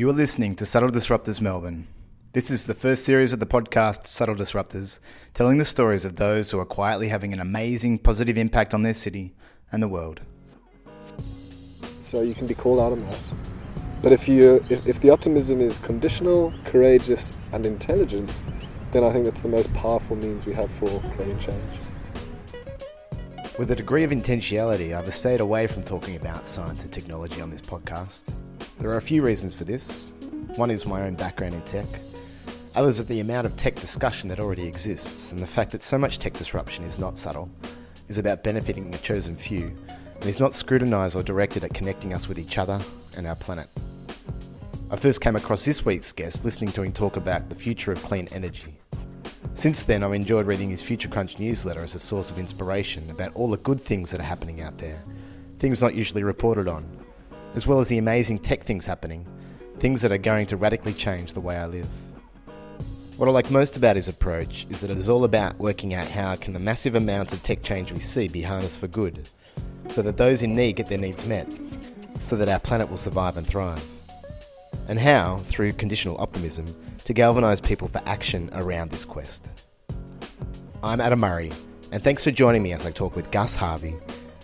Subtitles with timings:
[0.00, 1.86] You are listening to Subtle Disruptors Melbourne.
[2.32, 4.98] This is the first series of the podcast Subtle Disruptors,
[5.34, 8.94] telling the stories of those who are quietly having an amazing positive impact on their
[8.94, 9.34] city
[9.70, 10.22] and the world.
[12.00, 13.20] So you can be called out on that.
[14.00, 18.42] But if you if, if the optimism is conditional, courageous, and intelligent,
[18.92, 21.74] then I think that's the most powerful means we have for creating change.
[23.58, 27.50] With a degree of intentionality, I've stayed away from talking about science and technology on
[27.50, 28.34] this podcast.
[28.80, 30.14] There are a few reasons for this.
[30.56, 31.84] One is my own background in tech.
[32.74, 35.98] Others are the amount of tech discussion that already exists, and the fact that so
[35.98, 37.50] much tech disruption is not subtle,
[38.08, 39.76] is about benefiting a chosen few,
[40.14, 42.80] and is not scrutinised or directed at connecting us with each other
[43.18, 43.68] and our planet.
[44.90, 48.02] I first came across this week's guest listening to him talk about the future of
[48.02, 48.78] clean energy.
[49.52, 53.34] Since then, I've enjoyed reading his Future Crunch newsletter as a source of inspiration about
[53.34, 55.04] all the good things that are happening out there,
[55.58, 56.99] things not usually reported on,
[57.54, 59.26] as well as the amazing tech things happening,
[59.78, 61.88] things that are going to radically change the way I live.
[63.16, 66.06] What I like most about his approach is that it is all about working out
[66.08, 69.28] how can the massive amounts of tech change we see be harnessed for good,
[69.88, 71.46] so that those in need get their needs met,
[72.22, 73.84] so that our planet will survive and thrive
[74.88, 76.66] and how, through conditional optimism,
[77.04, 79.48] to galvanise people for action around this quest.
[80.82, 81.52] I'm Adam Murray,
[81.92, 83.94] and thanks for joining me as I talk with Gus Hervey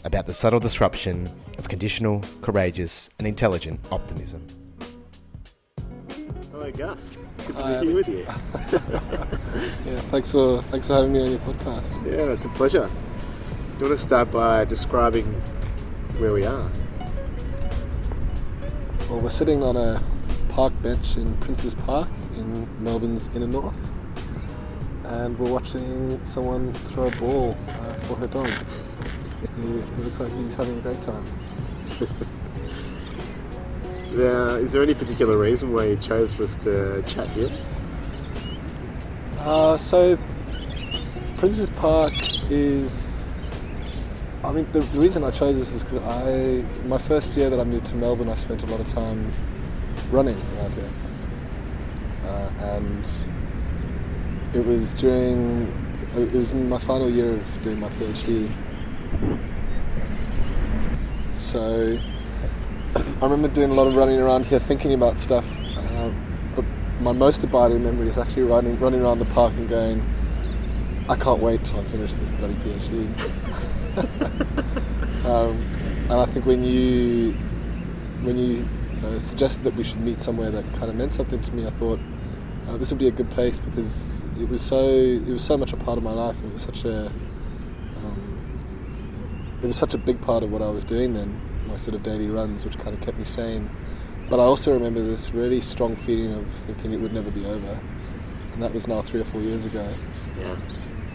[0.04, 1.28] about the subtle disruption
[1.66, 4.46] of conditional, courageous, and intelligent optimism.
[6.52, 7.18] Hello, Gus.
[7.46, 8.26] Good to Hi, be here with you.
[9.86, 12.04] Yeah, thanks for thanks for having me on your podcast.
[12.04, 12.86] Yeah, it's a pleasure.
[12.86, 15.24] Do you want to start by describing
[16.18, 16.70] where we are?
[19.08, 20.02] Well, we're sitting on a
[20.50, 23.74] park bench in Princes Park in Melbourne's inner north,
[25.04, 28.50] and we're watching someone throw a ball uh, for her dog.
[29.56, 31.24] He, he looks like he's having a great time.
[34.66, 37.50] Is there any particular reason why you chose for us to chat here?
[39.38, 40.18] Uh, so,
[41.36, 42.12] Princes Park
[42.50, 43.50] is.
[44.42, 47.60] I mean, the, the reason I chose this is because I, my first year that
[47.60, 49.30] I moved to Melbourne, I spent a lot of time
[50.10, 50.90] running around here.
[52.24, 53.08] Uh, and
[54.54, 55.72] it was during,
[56.16, 58.50] it was my final year of doing my PhD.
[61.46, 61.96] So,
[62.96, 65.46] I remember doing a lot of running around here, thinking about stuff.
[65.76, 66.12] Uh,
[66.56, 66.64] but
[67.00, 70.04] my most abiding memory is actually running, running around the park and going,
[71.08, 73.06] I can't wait till I finish this bloody PhD.
[75.24, 75.62] um,
[76.10, 77.34] and I think when you
[78.22, 78.68] when you
[79.04, 81.70] uh, suggested that we should meet somewhere that kind of meant something to me, I
[81.70, 82.00] thought
[82.68, 85.72] uh, this would be a good place because it was so it was so much
[85.72, 86.36] a part of my life.
[86.44, 87.12] It was such a
[89.62, 92.02] it was such a big part of what I was doing then, my sort of
[92.02, 93.70] daily runs, which kind of kept me sane.
[94.28, 97.80] But I also remember this really strong feeling of thinking it would never be over,
[98.52, 99.88] and that was now three or four years ago.
[100.38, 100.56] Yeah.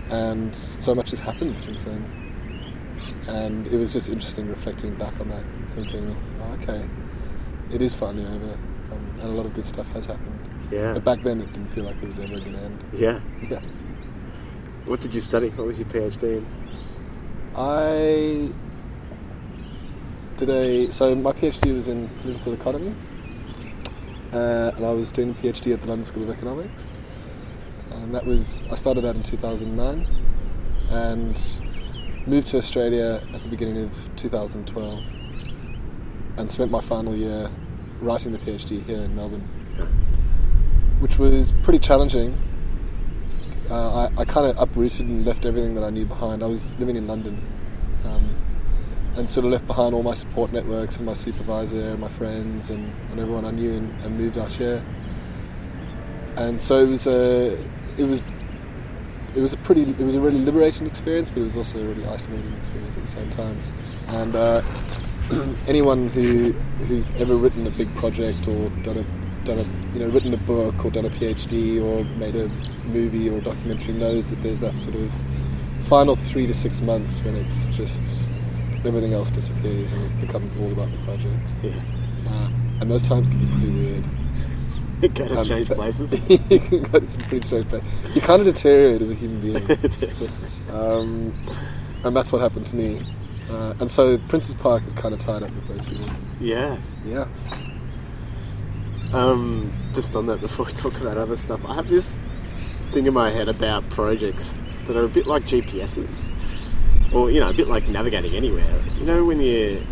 [0.09, 2.05] And so much has happened since then.
[3.27, 5.43] And it was just interesting reflecting back on that,
[5.75, 6.87] thinking, oh, okay,
[7.71, 8.53] it is finally over,
[8.91, 10.39] um, and a lot of good stuff has happened.
[10.71, 10.93] Yeah.
[10.93, 12.83] But back then, it didn't feel like it was ever going to end.
[12.93, 13.19] Yeah.
[13.49, 13.61] Yeah.
[14.85, 15.49] What did you study?
[15.49, 16.45] What was your PhD in?
[17.55, 18.49] I
[20.37, 22.95] did a so my PhD was in political economy,
[24.31, 26.89] uh, and I was doing a PhD at the London School of Economics,
[27.91, 30.07] and that was I started that in 2009,
[30.91, 31.61] and
[32.25, 35.03] moved to Australia at the beginning of 2012,
[36.37, 37.51] and spent my final year
[37.99, 39.47] writing the PhD here in Melbourne,
[40.99, 42.37] which was pretty challenging.
[43.71, 46.43] Uh, I, I kind of uprooted and left everything that I knew behind.
[46.43, 47.41] I was living in London,
[48.03, 48.35] um,
[49.15, 52.69] and sort of left behind all my support networks and my supervisor and my friends
[52.69, 54.83] and, and everyone I knew and, and moved out here.
[56.35, 57.53] And so it was a,
[57.97, 58.21] it was,
[59.35, 61.85] it was a pretty, it was a really liberating experience, but it was also a
[61.85, 63.57] really isolating experience at the same time.
[64.09, 64.61] And uh,
[65.67, 66.51] anyone who
[66.87, 69.63] who's ever written a big project or done a done a
[69.93, 72.47] you know written a book or done a PhD or made a
[72.87, 75.11] movie or a documentary knows that there's that sort of
[75.87, 78.27] final three to six months when it's just
[78.85, 81.53] everything else disappears and it becomes all about the project.
[81.63, 81.81] Yeah.
[82.27, 82.49] Uh,
[82.79, 84.05] and those times can be pretty weird.
[85.15, 86.13] Go to Um, strange places.
[86.29, 87.89] you can go to some pretty strange places.
[88.15, 89.57] You kind of deteriorate as a human being.
[90.71, 91.33] um,
[92.03, 93.03] and that's what happened to me.
[93.49, 96.17] Uh, and so Princes Park is kind of tied up with those feelings.
[96.39, 96.77] yeah.
[97.05, 97.27] Yeah.
[99.13, 102.17] Um, just on that, before we talk about other stuff, I have this
[102.91, 106.33] thing in my head about projects that are a bit like GPSs,
[107.13, 108.83] or you know, a bit like navigating anywhere.
[108.97, 109.85] You know, when you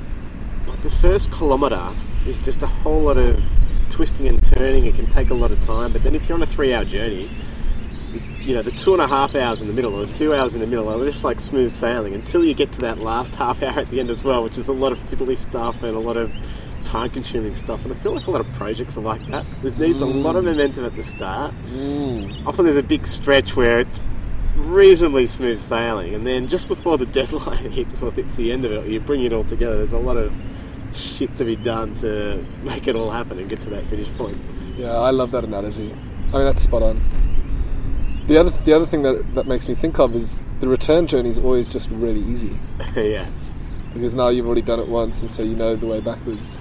[0.68, 1.96] like the first kilometre
[2.26, 3.44] is just a whole lot of
[3.90, 4.86] twisting and turning.
[4.86, 5.92] It can take a lot of time.
[5.92, 7.30] But then if you're on a three-hour journey,
[8.40, 10.56] you know the two and a half hours in the middle or the two hours
[10.56, 13.62] in the middle are just like smooth sailing until you get to that last half
[13.62, 16.00] hour at the end as well, which is a lot of fiddly stuff and a
[16.00, 16.32] lot of
[16.90, 17.84] time consuming stuff.
[17.86, 19.46] And I feel like a lot of projects are like that.
[19.62, 21.54] This needs a lot of momentum at the start.
[21.72, 22.46] Mm.
[22.46, 24.00] Often there's a big stretch where it's
[24.56, 28.72] reasonably smooth sailing, and then just before the deadline hits or hits the end of
[28.72, 30.34] it, you bring it all together, there's a lot of
[30.94, 34.38] shit to be done to make it all happen and get to that finish point.
[34.76, 35.92] Yeah, I love that analogy.
[36.34, 37.00] I mean, that's spot on.
[38.28, 41.30] The other, the other thing that, that makes me think of is the return journey
[41.30, 42.60] is always just really easy
[42.96, 43.28] yeah.
[43.94, 46.58] because now you've already done it once and so you know the way backwards.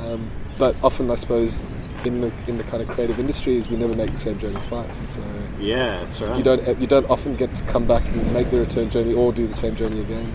[0.00, 1.70] Um, but often, I suppose,
[2.04, 5.14] in the in the kind of creative industries, we never make the same journey twice.
[5.14, 5.20] So
[5.58, 6.36] Yeah, that's right.
[6.36, 9.32] you don't you don't often get to come back and make the return journey or
[9.32, 10.30] do the same journey again.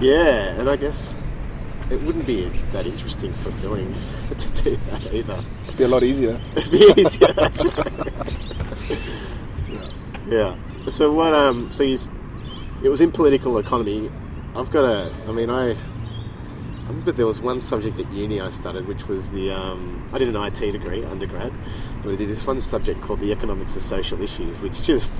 [0.00, 1.14] Yeah, and I guess
[1.90, 3.94] it wouldn't be that interesting, fulfilling
[4.38, 5.40] to do that either.
[5.64, 6.40] It'd be a lot easier.
[6.56, 7.28] It'd be easier.
[7.32, 8.12] That's right.
[10.28, 10.56] yeah.
[10.90, 11.34] So what?
[11.34, 11.70] Um.
[11.70, 11.98] So you.
[12.82, 14.10] It was in political economy.
[14.56, 15.12] I've got a.
[15.28, 15.76] I mean, I.
[16.90, 19.52] Remember there was one subject at uni I studied, which was the.
[19.52, 21.52] Um, I did an IT degree, undergrad,
[22.02, 25.12] but I did this one subject called the economics of social issues, which just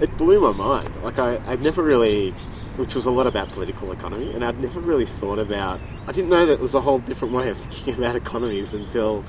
[0.00, 1.02] it blew my mind.
[1.02, 2.30] Like I, I'd never really,
[2.76, 5.80] which was a lot about political economy, and I'd never really thought about.
[6.06, 9.24] I didn't know that there was a whole different way of thinking about economies until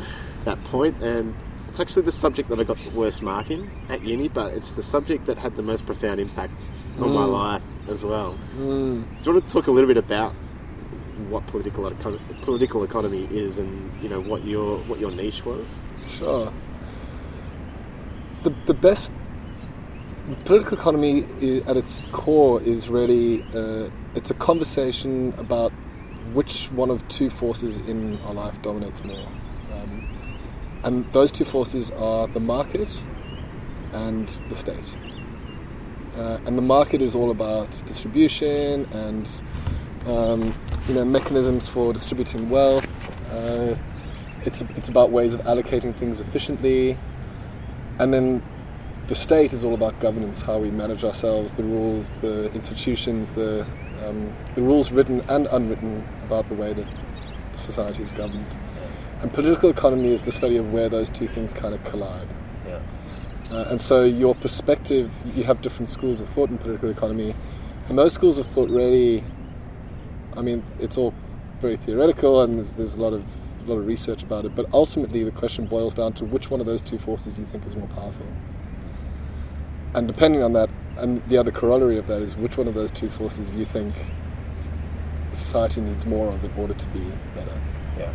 [0.46, 1.36] that point, and
[1.68, 4.74] it's actually the subject that I got the worst mark in at uni, but it's
[4.74, 6.62] the subject that had the most profound impact
[7.00, 8.38] on my life as well.
[8.56, 9.04] Mm.
[9.24, 10.36] Do you want to talk a little bit about
[11.30, 15.83] what political eco- political economy is, and you know what your what your niche was?
[16.18, 16.51] Sure.
[18.44, 19.12] The, the best
[20.45, 25.71] political economy i at its core is really uh, it's a conversation about
[26.33, 29.27] which one of two forces in our life dominates more,
[29.74, 30.07] um,
[30.83, 33.04] and those two forces are the market
[33.94, 34.95] and the state.
[36.15, 39.30] Uh, and the market is all about distribution and
[40.06, 40.54] um,
[40.88, 42.86] you know mechanisms for distributing wealth.
[43.31, 43.75] Uh,
[44.42, 46.98] it's it's about ways of allocating things efficiently,
[48.00, 48.42] and then
[49.07, 53.66] the state is all about governance, how we manage ourselves, the rules, the institutions, the
[54.06, 56.88] um, the rules written and unwritten about the way that
[57.54, 58.46] society is governed.
[59.22, 62.28] And political economy is the study of where those two things kind of collide.
[62.66, 62.80] Yeah.
[63.51, 67.36] Uh, and so your perspective, you have different schools of thought in political economy,
[67.90, 69.24] and those schools of thought really,
[70.35, 71.13] I mean, it's all
[71.61, 73.23] very theoretical, and there's, there's a lot of
[73.65, 74.55] a lot of research about it.
[74.55, 77.65] But ultimately, the question boils down to which one of those two forces you think
[77.65, 78.25] is more powerful.
[79.93, 82.91] And depending on that, and the other corollary of that is which one of those
[82.91, 83.95] two forces you think
[85.33, 87.03] society needs more of in order to be
[87.35, 87.61] better.
[87.97, 88.13] Yeah.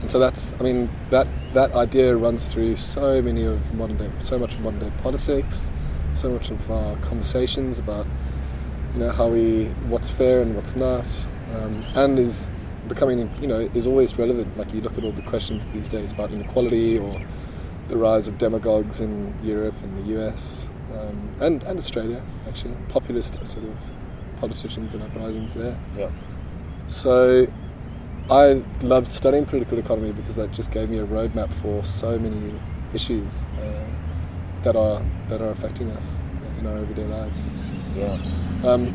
[0.00, 4.10] And so that's, I mean, that that idea runs through so many of modern day,
[4.18, 5.70] so much of modern day politics,
[6.14, 8.06] so much of our conversations about,
[8.94, 11.06] you know, how we, what's fair and what's not,
[11.54, 12.50] um, and is
[12.88, 14.56] becoming, you know, is always relevant.
[14.56, 17.20] Like you look at all the questions these days about inequality or
[17.88, 23.34] the rise of demagogues in Europe and the US um, and and Australia, actually, populist
[23.46, 23.76] sort of
[24.38, 25.78] politicians and uprisings there.
[25.96, 26.10] Yeah.
[26.88, 27.46] So
[28.30, 32.58] I loved studying political economy because that just gave me a roadmap for so many
[32.94, 33.86] issues uh,
[34.62, 36.26] that are that are affecting us
[36.58, 37.48] in our everyday lives.
[37.94, 38.18] Yeah.
[38.64, 38.94] Um,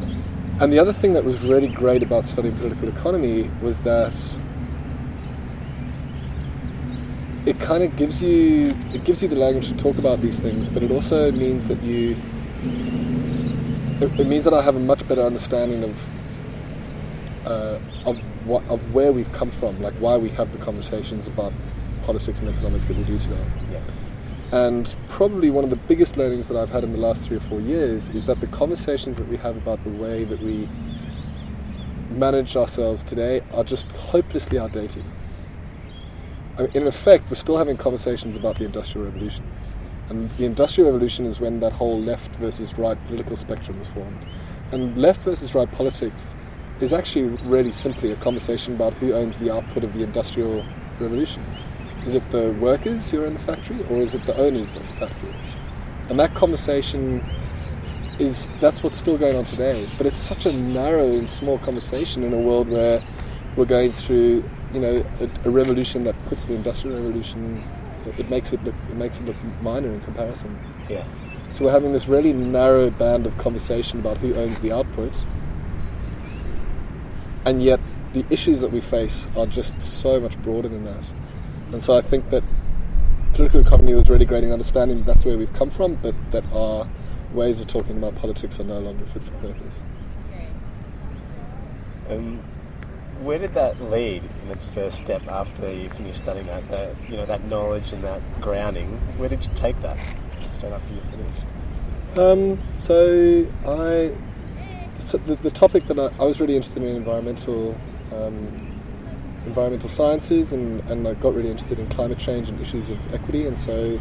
[0.62, 4.14] and the other thing that was really great about studying political economy was that
[7.46, 10.70] it kind of gives you it gives you the language to talk about these things,
[10.70, 12.16] but it also means that you
[14.02, 16.08] it, it means that I have a much better understanding of
[17.46, 21.54] uh, of what of where we've come from, like why we have the conversations about
[22.04, 23.46] politics and economics that we do today.
[24.52, 27.42] And probably one of the biggest learnings that I've had in the last three or
[27.42, 30.70] four years is that the conversations that we have about the way that we
[32.12, 35.04] manage ourselves today are just hopelessly outdated.
[36.58, 39.46] I mean, in effect, we're still having conversations about the Industrial Revolution.
[40.10, 44.20] And the Industrial Revolution is when that whole left versus right political spectrum was formed.
[44.72, 46.36] And left versus right politics
[46.80, 50.64] is actually really simply a conversation about who owns the output of the Industrial
[51.00, 51.44] Revolution.
[52.06, 54.88] Is it the workers who are in the factory, or is it the owners of
[54.88, 55.34] the factory?
[56.10, 57.26] And that conversation
[58.20, 59.88] is that's what's still going on today.
[59.98, 63.02] But it's such a narrow and small conversation in a world where
[63.56, 67.64] we're going through, you know, a, a revolution that puts the industrial revolution.
[68.18, 70.60] It makes it look it makes it look minor in comparison.
[70.88, 71.04] Yeah.
[71.52, 75.14] So we're having this really narrow band of conversation about who owns the output,
[77.46, 77.80] and yet
[78.14, 81.04] the issues that we face are just so much broader than that.
[81.76, 82.42] And so I think that
[83.34, 86.50] political economy was really great in understanding that that's where we've come from, but that
[86.54, 86.88] our
[87.34, 89.84] ways of talking about politics are no longer fit for purpose.
[92.08, 92.42] Um,
[93.24, 96.66] where did that lead in its first step after you finished studying that?
[96.70, 98.96] that you know, that knowledge and that grounding.
[99.18, 99.98] Where did you take that
[100.40, 102.18] straight after you finished?
[102.18, 104.16] Um, so I,
[105.02, 107.78] so the, the topic that I, I was really interested in environmental,
[108.14, 108.80] um,
[109.46, 113.48] environmental sciences, and, and I got really interested in climate change and issues of equity,
[113.48, 114.00] and so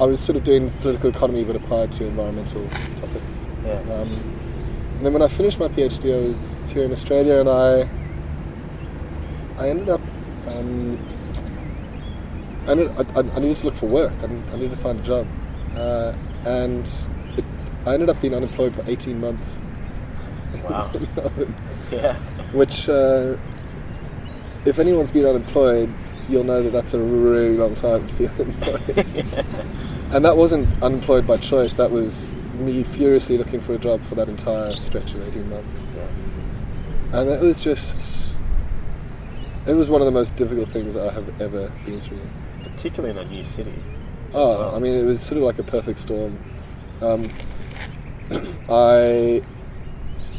[0.00, 3.46] I was sort of doing political economy but applied to environmental topics.
[3.64, 3.80] Yeah.
[3.80, 4.34] Um,
[4.96, 7.88] and then when I finished my PhD, I was here in Australia, and I,
[9.58, 10.00] I ended up.
[10.48, 10.98] Um,
[12.66, 14.12] I, ended, I, I needed to look for work.
[14.20, 15.26] I, I needed to find a job,
[15.76, 16.86] uh, and
[17.36, 17.44] it,
[17.86, 19.60] I ended up being unemployed for 18 months.
[20.62, 20.90] Wow.
[21.92, 22.14] yeah.
[22.52, 23.36] Which, uh,
[24.64, 25.92] if anyone's been unemployed,
[26.28, 29.44] you'll know that that's a really long time to be unemployed.
[30.10, 31.74] and that wasn't unemployed by choice.
[31.74, 35.86] That was me furiously looking for a job for that entire stretch of 18 months.
[35.94, 37.20] Yeah.
[37.20, 38.34] And it was just.
[39.66, 42.20] It was one of the most difficult things I have ever been through.
[42.62, 43.72] Particularly in a new city.
[44.34, 44.74] Oh, well.
[44.74, 46.38] I mean, it was sort of like a perfect storm.
[47.00, 47.30] Um,
[48.68, 49.42] I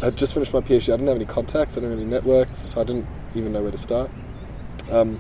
[0.01, 0.93] had just finished my PhD.
[0.93, 1.75] I didn't have any contacts.
[1.75, 2.77] I didn't have any networks.
[2.77, 4.09] I didn't even know where to start.
[4.91, 5.19] Um,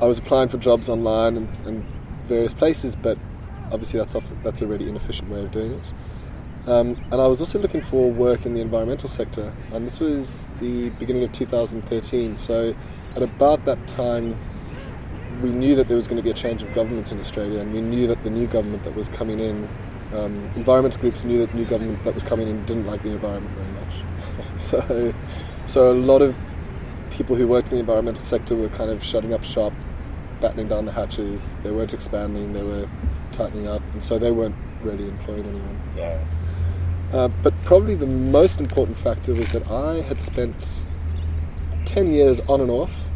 [0.00, 1.84] I was applying for jobs online and, and
[2.26, 3.18] various places, but
[3.72, 5.92] obviously that's off, that's a really inefficient way of doing it.
[6.68, 10.48] Um, and I was also looking for work in the environmental sector, and this was
[10.58, 12.36] the beginning of 2013.
[12.36, 12.74] So,
[13.14, 14.36] at about that time,
[15.42, 17.72] we knew that there was going to be a change of government in Australia, and
[17.72, 19.68] we knew that the new government that was coming in,
[20.12, 23.10] um, environmental groups knew that the new government that was coming in didn't like the
[23.10, 24.60] environment very much.
[24.60, 25.14] so,
[25.66, 26.36] so a lot of
[27.16, 29.72] people who worked in the environmental sector were kind of shutting up shop,
[30.40, 31.58] battening down the hatches.
[31.62, 32.52] They weren't expanding.
[32.52, 32.88] They were
[33.32, 35.80] tightening up, and so they weren't really employing anyone.
[35.96, 36.22] Yeah.
[37.12, 40.86] Uh, but probably the most important factor was that I had spent
[41.86, 43.08] 10 years on and off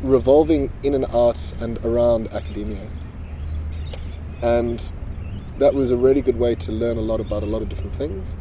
[0.00, 2.88] revolving in and out and around academia.
[4.40, 4.92] And
[5.58, 7.94] that was a really good way to learn a lot about a lot of different
[7.96, 8.36] things.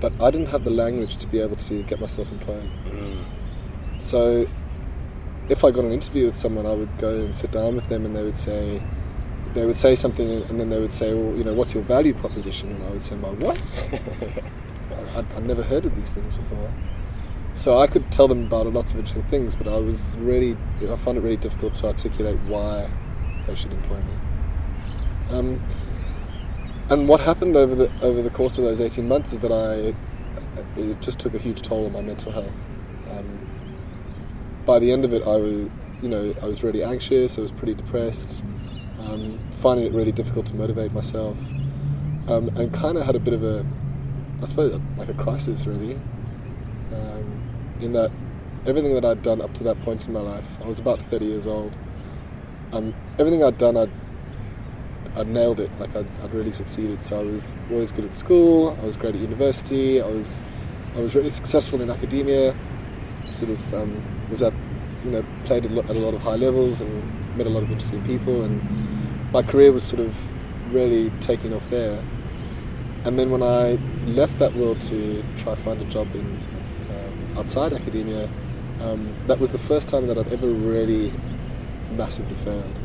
[0.00, 2.68] But I didn't have the language to be able to get myself employed.
[2.86, 3.24] Mm.
[3.98, 4.46] So
[5.48, 8.06] if I got an interview with someone, I would go and sit down with them
[8.06, 8.82] and they would say,
[9.52, 12.14] they would say something and then they would say, well, you know, what's your value
[12.14, 12.70] proposition?
[12.70, 13.60] And I would say, my what?
[15.16, 16.72] I'd, I'd never heard of these things before.
[17.54, 20.56] So I could tell them about lots of interesting things, but I was really,
[20.88, 22.88] I found it really difficult to articulate why
[23.46, 24.12] they should employ me.
[25.30, 25.62] Um,
[26.90, 29.94] and what happened over the over the course of those eighteen months is that I,
[30.78, 32.52] it just took a huge toll on my mental health.
[33.10, 33.48] Um,
[34.66, 35.70] by the end of it, I was,
[36.02, 37.38] you know, I was really anxious.
[37.38, 38.42] I was pretty depressed,
[38.98, 41.38] um, finding it really difficult to motivate myself,
[42.28, 43.64] um, and kind of had a bit of a,
[44.42, 45.94] I suppose, like a crisis really.
[46.92, 48.10] Um, in that
[48.66, 51.24] everything that I'd done up to that point in my life, I was about 30
[51.24, 51.72] years old.
[52.72, 53.90] Um, everything I'd done, I'd,
[55.16, 55.70] I'd nailed it.
[55.78, 57.02] Like I'd, I'd really succeeded.
[57.02, 58.76] So I was always good at school.
[58.80, 60.00] I was great at university.
[60.00, 60.42] I was,
[60.96, 62.56] I was really successful in academia.
[63.30, 64.52] Sort of um, was at,
[65.04, 68.04] you know, played at a lot of high levels and met a lot of interesting
[68.04, 68.44] people.
[68.44, 68.62] And
[69.32, 70.16] my career was sort of
[70.72, 72.02] really taking off there.
[73.04, 76.38] And then when I left that world to try find a job in
[76.90, 78.28] um, outside academia,
[78.80, 81.12] um, that was the first time that I'd ever really
[81.96, 82.78] massively failed,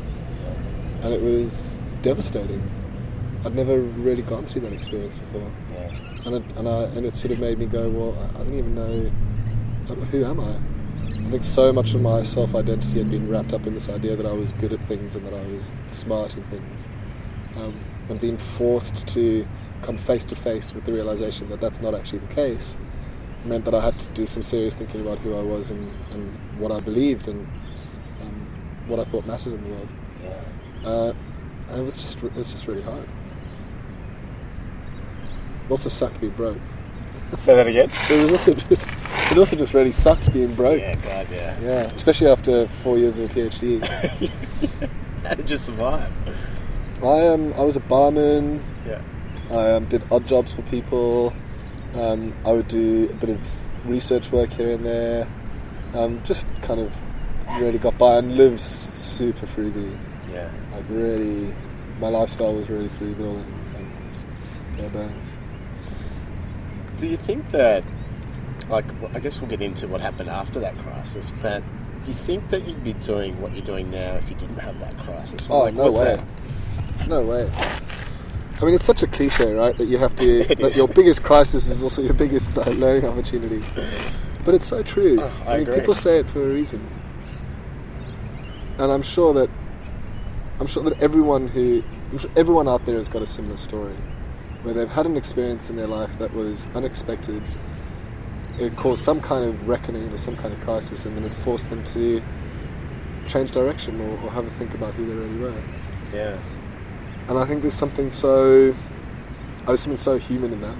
[1.02, 2.62] and it was devastating.
[3.44, 5.90] I'd never really gone through that experience before, Yeah.
[6.24, 8.74] and it, and, I, and it sort of made me go, well, I, don't even
[8.76, 9.10] know
[10.12, 10.56] who am I.
[11.26, 14.24] I think so much of my self-identity had been wrapped up in this idea that
[14.24, 16.86] I was good at things and that I was smart in things,
[17.56, 17.74] um,
[18.08, 19.46] and being forced to
[19.82, 22.78] come face to face with the realization that that's not actually the case
[23.44, 26.32] meant that I had to do some serious thinking about who I was and, and
[26.60, 27.46] what I believed and
[28.22, 28.46] um,
[28.86, 29.88] what I thought mattered in the world.
[30.22, 30.88] Yeah.
[30.88, 31.12] Uh,
[31.70, 33.08] it was just it was just really hard.
[35.64, 36.60] It also sucked being broke.
[37.38, 37.90] Say that again.
[38.10, 38.88] It was also just
[39.30, 40.80] it also just really sucked being broke.
[40.80, 41.60] Yeah, God, yeah.
[41.60, 43.84] Yeah, especially after four years of a PhD.
[45.24, 46.12] How did you survive?
[47.02, 48.64] I um I was a barman.
[48.86, 49.02] Yeah.
[49.50, 51.32] I um, did odd jobs for people.
[51.94, 53.40] Um, I would do a bit of
[53.84, 55.28] research work here and there.
[55.94, 56.92] Um, just kind of
[57.60, 59.96] really got by and lived super frugally.
[60.36, 60.50] Yeah.
[60.72, 61.54] Like really,
[62.00, 65.38] my lifestyle was really frugal and, and bare bones.
[66.98, 67.84] Do you think that,
[68.68, 71.62] like, I guess we'll get into what happened after that crisis, but
[72.04, 74.78] do you think that you'd be doing what you're doing now if you didn't have
[74.80, 75.46] that crisis?
[75.50, 76.16] Oh, Like, no way.
[76.16, 77.50] that- No way.
[78.60, 79.76] I mean, it's such a cliche, right?
[79.76, 80.44] That you have to.
[80.48, 80.76] That is.
[80.78, 83.62] your biggest crisis is also your biggest uh, learning opportunity.
[84.46, 85.18] But it's so true.
[85.20, 85.80] Oh, I mean, agree.
[85.80, 86.80] people say it for a reason,
[88.78, 89.50] and I'm sure that
[90.58, 91.82] I'm sure that everyone who
[92.12, 93.94] I'm sure everyone out there has got a similar story,
[94.62, 97.42] where they've had an experience in their life that was unexpected.
[98.58, 101.68] It caused some kind of reckoning or some kind of crisis, and then it forced
[101.68, 102.22] them to
[103.26, 105.62] change direction or, or have a think about who they really were.
[106.12, 106.38] Yeah.
[107.28, 108.74] And I think there's something so,
[109.66, 110.78] there's something so human in that.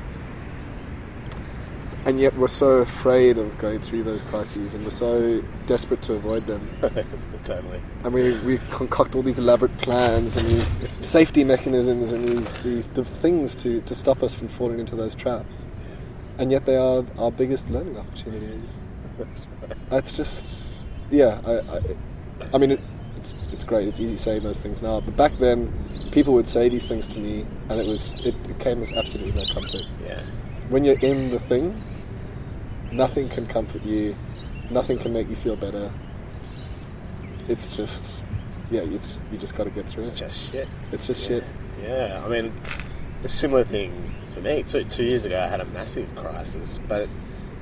[2.06, 6.12] And yet we're so afraid of going through those crises, and we're so desperate to
[6.12, 6.70] avoid them.
[7.44, 7.82] totally.
[8.04, 12.86] And we, we concoct all these elaborate plans and these safety mechanisms and these, these
[12.88, 15.66] the things to, to stop us from falling into those traps.
[16.38, 18.78] And yet they are our biggest learning opportunities.
[19.18, 19.76] That's right.
[19.90, 21.40] It's just, yeah.
[21.44, 21.80] I, I,
[22.54, 22.80] I mean, it,
[23.16, 23.88] it's it's great.
[23.88, 25.72] It's easy saying those things now, but back then,
[26.12, 29.32] people would say these things to me, and it was it, it came as absolutely
[29.32, 29.90] no comfort.
[30.04, 30.20] Yeah.
[30.68, 31.75] When you're in the thing,
[32.96, 34.16] nothing can comfort you,
[34.70, 35.92] nothing can make you feel better.
[37.48, 38.22] It's just,
[38.70, 38.80] yeah.
[38.80, 40.12] It's you just got to get through It's it.
[40.12, 40.68] It's just shit.
[40.92, 41.28] It's just yeah.
[41.28, 41.44] shit.
[41.82, 42.52] Yeah, I mean,
[43.22, 44.62] a similar thing for me.
[44.62, 47.10] Two two years ago, I had a massive crisis, but it,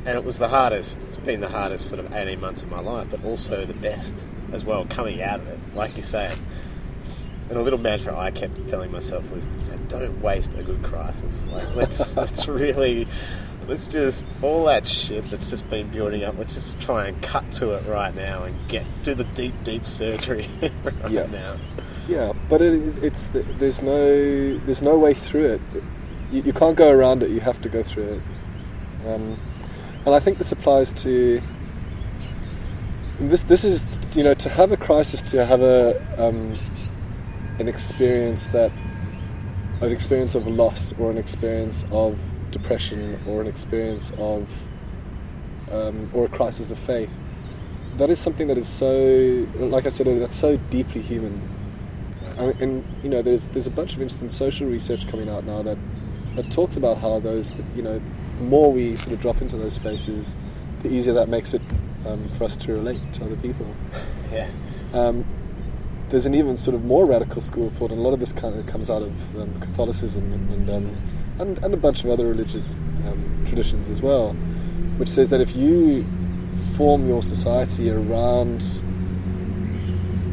[0.06, 1.02] and it was the hardest.
[1.02, 4.14] It's been the hardest sort of eighteen months of my life, but also the best
[4.52, 4.86] as well.
[4.86, 6.34] Coming out of it, like you say,
[7.50, 10.82] and a little mantra I kept telling myself was, you know, don't waste a good
[10.82, 11.46] crisis.
[11.46, 13.06] Like let's let's really.
[13.66, 16.36] Let's just all that shit that's just been building up.
[16.38, 19.86] Let's just try and cut to it right now and get do the deep, deep
[19.86, 20.48] surgery
[20.84, 21.26] right Yeah.
[21.26, 21.56] now.
[22.06, 22.98] Yeah, but it is.
[22.98, 25.60] It's there's no there's no way through it.
[26.30, 27.30] You, you can't go around it.
[27.30, 29.08] You have to go through it.
[29.08, 29.38] Um,
[30.04, 31.40] and I think this applies to
[33.18, 33.42] this.
[33.44, 36.52] This is you know to have a crisis, to have a um,
[37.58, 38.70] an experience that
[39.80, 42.18] an experience of loss or an experience of
[42.54, 44.48] depression or an experience of
[45.70, 47.10] um, or a crisis of faith.
[47.96, 51.42] That is something that is so, like I said earlier, that's so deeply human.
[52.38, 55.62] And, and you know, there's there's a bunch of interesting social research coming out now
[55.62, 55.78] that
[56.36, 58.00] that talks about how those, you know,
[58.38, 60.36] the more we sort of drop into those spaces,
[60.82, 61.62] the easier that makes it
[62.06, 63.66] um, for us to relate to other people.
[64.32, 64.50] Yeah.
[64.92, 65.24] Um,
[66.08, 68.32] there's an even sort of more radical school of thought, and a lot of this
[68.32, 70.96] kind of comes out of um, Catholicism and and, um,
[71.38, 74.32] and and a bunch of other religious um, traditions as well,
[74.98, 76.04] which says that if you
[76.76, 78.82] form your society around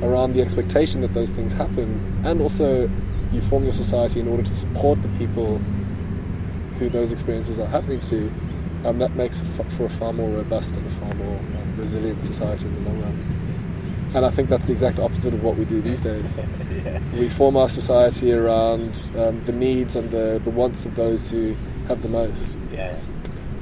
[0.02, 2.90] around the expectation that those things happen, and also
[3.32, 5.58] you form your society in order to support the people
[6.80, 8.32] who those experiences are happening to,
[8.84, 9.42] um, that makes
[9.78, 13.02] for a far more robust and a far more um, resilient society in the long
[13.02, 13.11] run.
[14.14, 16.36] And I think that's the exact opposite of what we do these days.
[16.86, 17.00] yeah.
[17.18, 21.56] We form our society around um, the needs and the, the wants of those who
[21.88, 22.96] have the most, Yeah.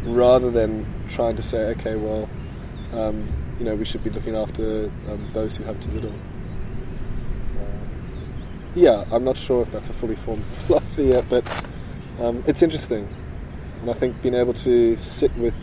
[0.04, 2.28] rather than trying to say, okay, well,
[2.94, 3.28] um,
[3.60, 6.14] you know, we should be looking after um, those who have too little.
[7.60, 7.86] Uh,
[8.76, 11.44] yeah, I'm not sure if that's a fully formed philosophy yet, but
[12.20, 13.08] um, it's interesting.
[13.82, 15.54] And I think being able to sit with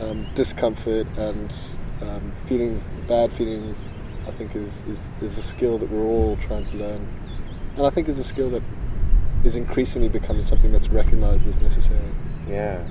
[0.00, 1.54] um, discomfort and
[2.02, 3.94] um, feelings, bad feelings,
[4.26, 7.08] I think is, is, is a skill that we're all trying to learn.
[7.76, 8.62] And I think is a skill that
[9.44, 12.14] is increasingly becoming something that's recognized as necessary.
[12.48, 12.86] Yeah.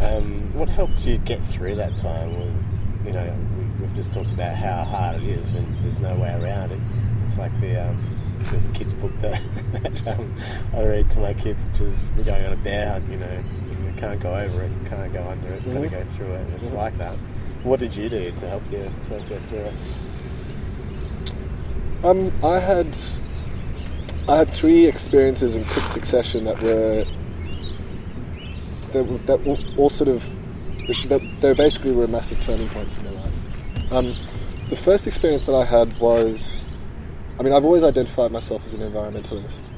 [0.00, 2.32] Um, what helped you get through that time?
[2.32, 2.52] Well,
[3.04, 6.30] you know, we, we've just talked about how hard it is when there's no way
[6.30, 6.80] around it.
[7.26, 9.40] It's like the um, there's a kids' book that,
[9.72, 10.34] that um,
[10.72, 13.10] I read to my kids, which is we're going on a bear hunt.
[13.10, 13.44] You know,
[14.00, 15.90] can't go over it, can't go under it, you've got to Mhm.
[15.90, 16.46] go through it.
[16.60, 17.14] It's like that.
[17.62, 19.74] What did you do to help yourself get through it?
[22.02, 22.96] Um, I had
[24.28, 27.04] I had three experiences in quick succession that were
[28.92, 30.24] that, that were all sort of
[31.08, 33.92] that they basically were massive turning points in my life.
[33.92, 34.06] Um,
[34.70, 36.64] the first experience that I had was,
[37.38, 39.70] I mean, I've always identified myself as an environmentalist.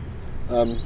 [0.48, 0.78] Um,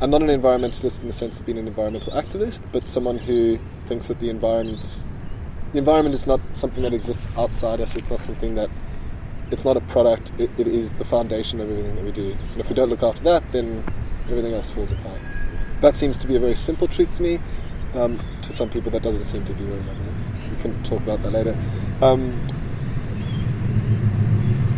[0.00, 3.58] I'm not an environmentalist in the sense of being an environmental activist, but someone who
[3.86, 5.04] thinks that the environment
[5.72, 7.94] the environment is not something that exists outside us.
[7.96, 8.70] It's not something that
[9.50, 10.32] it's not a product.
[10.38, 12.36] It, it is the foundation of everything that we do.
[12.52, 13.84] And if we don't look after that, then
[14.30, 15.20] everything else falls apart.
[15.80, 17.40] That seems to be a very simple truth to me.
[17.94, 20.30] Um, to some people, that doesn't seem to be very obvious.
[20.50, 21.58] We can talk about that later.
[22.00, 22.46] Um,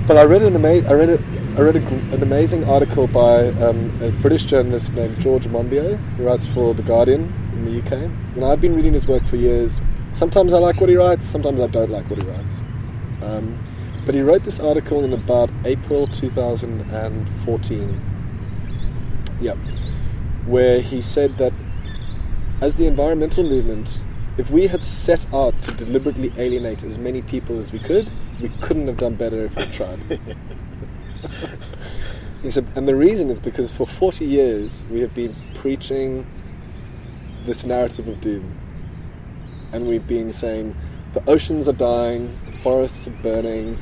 [0.07, 3.49] but I read an ama- I read a, I read a, an amazing article by
[3.49, 7.93] um, a British journalist named George Monbiot, who writes for the Guardian in the UK.
[8.35, 9.79] And I've been reading his work for years,
[10.13, 12.63] sometimes I like what he writes, sometimes I don't like what he writes.
[13.21, 13.63] Um,
[14.07, 18.01] but he wrote this article in about April 2014.
[19.43, 19.59] Yep.
[20.47, 21.53] Where he said that
[22.63, 24.01] as the environmental movement,
[24.39, 28.09] if we had set out to deliberately alienate as many people as we could,
[28.41, 30.21] we couldn't have done better if we tried.
[32.43, 36.27] he said, and the reason is because for 40 years we have been preaching
[37.47, 38.59] this narrative of doom.
[39.73, 40.77] And we've been saying
[41.13, 43.79] the oceans are dying, the forests are burning,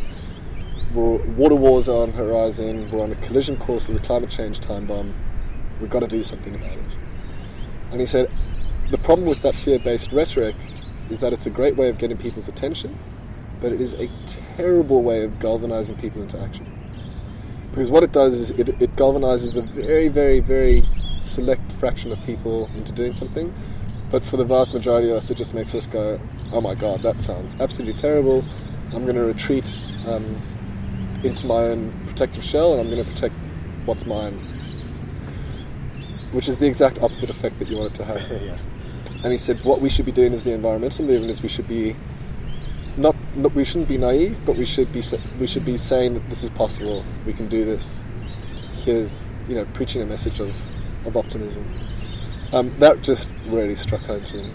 [0.94, 4.60] water wars are on the horizon, we're on a collision course with the climate change
[4.60, 5.14] time bomb,
[5.80, 6.84] we've got to do something about it.
[7.90, 8.30] And he said,
[8.90, 10.56] the problem with that fear based rhetoric
[11.10, 12.98] is that it's a great way of getting people's attention,
[13.60, 14.10] but it is a
[14.56, 16.77] terrible way of galvanizing people into action.
[17.78, 20.82] Because what it does is it, it galvanizes a very, very, very
[21.20, 23.54] select fraction of people into doing something,
[24.10, 27.02] but for the vast majority of us, it just makes us go, oh my god,
[27.02, 28.44] that sounds absolutely terrible.
[28.92, 30.42] I'm going to retreat um,
[31.22, 33.36] into my own protective shell and I'm going to protect
[33.84, 34.40] what's mine.
[36.32, 38.42] Which is the exact opposite effect that you want it to have.
[38.42, 38.58] yeah.
[39.22, 41.68] And he said, what we should be doing as the environmental movement is we should
[41.68, 41.94] be
[42.98, 45.02] not, not we shouldn't be naive, but we should be
[45.38, 47.04] we should be saying that this is possible.
[47.24, 48.04] We can do this.
[48.84, 50.54] Here's you know preaching a message of,
[51.06, 51.64] of optimism.
[52.52, 54.52] Um, that just really struck home to me.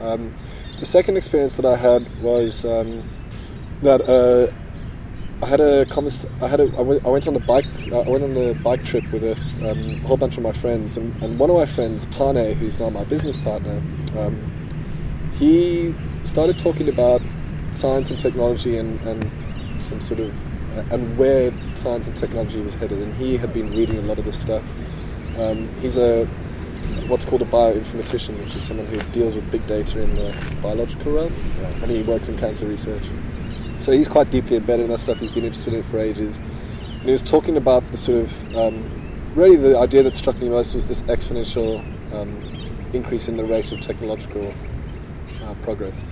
[0.00, 0.34] Um,
[0.80, 3.08] the second experience that I had was um,
[3.82, 4.52] that uh,
[5.42, 5.86] I had a
[6.42, 9.24] I had a I went, on a bike I went on a bike trip with
[9.24, 9.32] a
[9.68, 12.90] um, whole bunch of my friends and, and, one of my friends Tane who's now
[12.90, 13.82] my business partner
[14.16, 14.68] um,
[15.38, 17.20] he started talking about
[17.74, 20.32] science and technology and, and some sort of
[20.90, 23.00] and where science and technology was headed.
[23.00, 24.62] And he had been reading a lot of this stuff.
[25.38, 26.26] Um, he's a
[27.06, 31.12] what's called a bioinformatician which is someone who deals with big data in the biological
[31.12, 31.34] realm.
[31.82, 33.02] And he works in cancer research.
[33.78, 35.18] So he's quite deeply embedded in that stuff.
[35.18, 36.38] He's been interested in it for ages.
[36.38, 40.48] And he was talking about the sort of um, really the idea that struck me
[40.48, 41.80] most was this exponential
[42.14, 42.40] um,
[42.92, 44.54] increase in the rate of technological
[45.44, 46.10] uh, progress,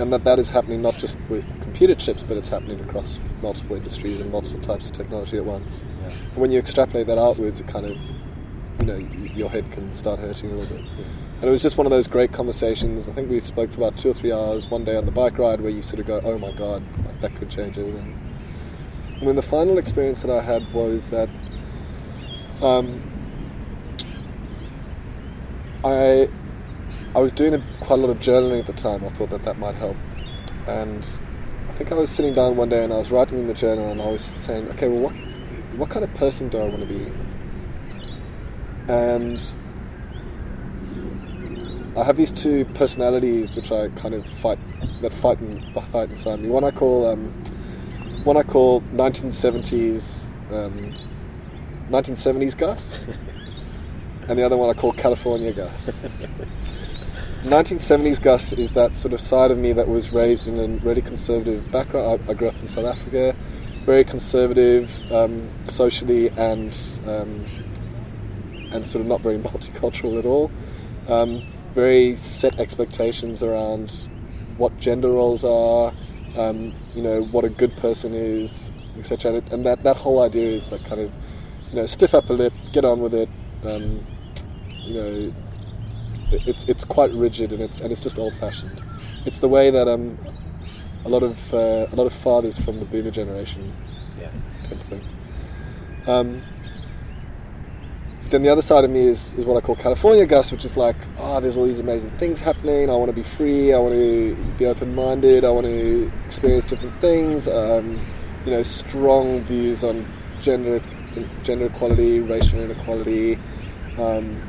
[0.00, 3.76] and that that is happening not just with computer chips, but it's happening across multiple
[3.76, 5.84] industries and multiple types of technology at once.
[6.00, 6.06] Yeah.
[6.06, 7.98] And when you extrapolate that outwards, it kind of
[8.80, 10.86] you know your head can start hurting a little bit.
[10.86, 11.04] Yeah.
[11.40, 13.08] And it was just one of those great conversations.
[13.08, 15.38] I think we spoke for about two or three hours one day on the bike
[15.38, 16.82] ride where you sort of go, oh my god,
[17.20, 18.18] that could change everything.
[19.18, 21.28] And then the final experience that I had was that
[22.62, 23.02] um,
[25.84, 26.30] I
[27.12, 29.04] I was doing a, quite a lot of journaling at the time.
[29.04, 29.96] I thought that that might help.
[30.68, 31.04] And
[31.68, 33.90] I think I was sitting down one day and I was writing in the journal
[33.90, 35.14] and I was saying, okay, well, what,
[35.76, 37.12] what kind of person do I want to be?
[38.86, 39.54] And
[41.96, 44.58] I have these two personalities which I kind of fight
[45.02, 46.48] that fight and fight inside me.
[46.48, 47.32] One I call um,
[48.22, 50.94] one I call 1970s um,
[51.90, 53.00] 1970s Gus,
[54.28, 55.90] and the other one I call California Gus.
[57.42, 61.00] 1970s Gus is that sort of side of me that was raised in a really
[61.00, 62.22] conservative background.
[62.26, 63.34] I, I grew up in South Africa,
[63.86, 66.76] very conservative um, socially and
[67.06, 67.46] um,
[68.72, 70.50] and sort of not very multicultural at all.
[71.08, 71.42] Um,
[71.74, 74.08] very set expectations around
[74.58, 75.94] what gender roles are,
[76.36, 79.42] um, you know, what a good person is, etc.
[79.50, 81.12] And, that, that whole idea is like kind of,
[81.70, 83.28] you know, stiff upper lip, get on with it.
[83.64, 84.04] Um,
[84.84, 85.34] you know,
[86.32, 88.82] it's it's quite rigid and it's and it's just old fashioned.
[89.26, 90.18] It's the way that um,
[91.04, 93.72] a lot of uh, a lot of fathers from the boomer generation
[94.18, 94.30] yeah.
[94.64, 95.02] tend to think.
[96.06, 96.42] Um,
[98.30, 100.76] then the other side of me is, is what I call California Gus, which is
[100.76, 102.88] like, oh, there's all these amazing things happening.
[102.88, 103.72] I want to be free.
[103.72, 105.44] I want to be open minded.
[105.44, 107.48] I want to experience different things.
[107.48, 107.98] Um,
[108.44, 110.06] you know, strong views on
[110.40, 110.80] gender,
[111.42, 113.36] gender equality, racial inequality,
[113.98, 114.40] um,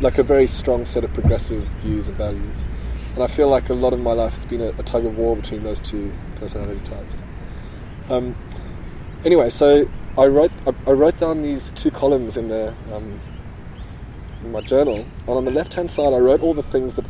[0.00, 2.64] like a very strong set of progressive views and values.
[3.14, 5.18] And I feel like a lot of my life has been a, a tug of
[5.18, 7.22] war between those two personality types.
[8.08, 8.34] Um,
[9.24, 13.20] anyway, so I wrote I, I, wrote down these two columns in the um,
[14.42, 17.04] in my journal, and on the left hand side, I wrote all the things that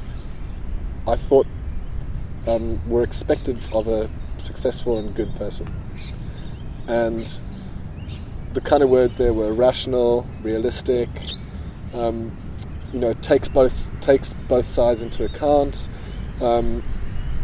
[1.07, 1.47] I thought
[2.47, 5.69] um, were expected of a successful and good person.
[6.89, 7.41] And
[8.53, 11.09] the kind of words there were rational, realistic,
[11.95, 12.37] um,
[12.93, 15.89] you know, takes both takes both sides into account,
[16.41, 16.83] um,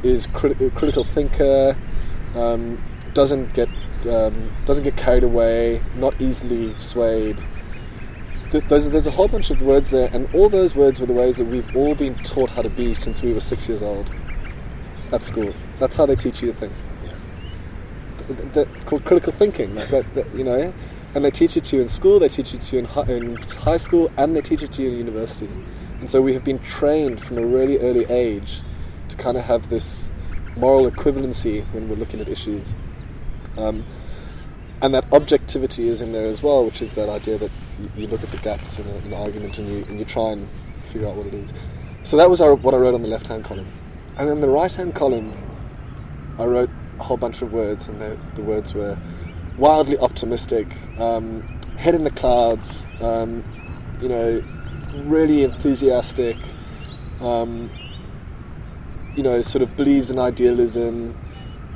[0.03, 1.77] is crit- critical thinker,
[2.35, 2.83] um,
[3.15, 3.69] doesn't get
[4.09, 7.37] um, doesn't get carried away, not easily swayed,
[8.51, 11.37] there's, there's a whole bunch of words there, and all those words were the ways
[11.37, 14.11] that we've all been taught how to be since we were six years old.
[15.13, 15.53] at school.
[15.79, 16.73] That's how they teach you to think.
[17.05, 17.11] Yeah.
[18.27, 19.75] Th- th- That's called critical thinking.
[19.75, 20.73] Like that, that, you know,
[21.17, 23.05] and they teach it to you in school, they teach it to you in high,
[23.05, 25.49] in high school, and they teach it to you in university.
[25.99, 28.61] And so we have been trained from a really early age
[29.09, 30.11] to kind of have this
[30.57, 32.75] moral equivalency when we're looking at issues.
[33.57, 33.83] Um,
[34.83, 37.51] and that objectivity is in there as well, which is that idea that
[37.81, 40.47] you, you look at the gaps in an argument and you, and you try and
[40.85, 41.51] figure out what it is.
[42.03, 43.73] So that was our, what I wrote on the left hand column.
[44.19, 45.33] And then the right hand column,
[46.39, 48.99] I wrote a whole bunch of words, and the, the words were
[49.59, 50.67] wildly optimistic,
[50.99, 51.43] um,
[51.79, 53.45] head in the clouds, um,
[54.01, 54.43] you know,
[55.05, 56.37] really enthusiastic,
[57.21, 57.71] um,
[59.15, 61.17] you know, sort of believes in idealism,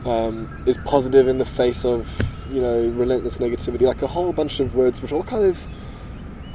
[0.04, 2.08] um, is positive in the face of,
[2.50, 5.68] you know, relentless negativity, like a whole bunch of words which all kind of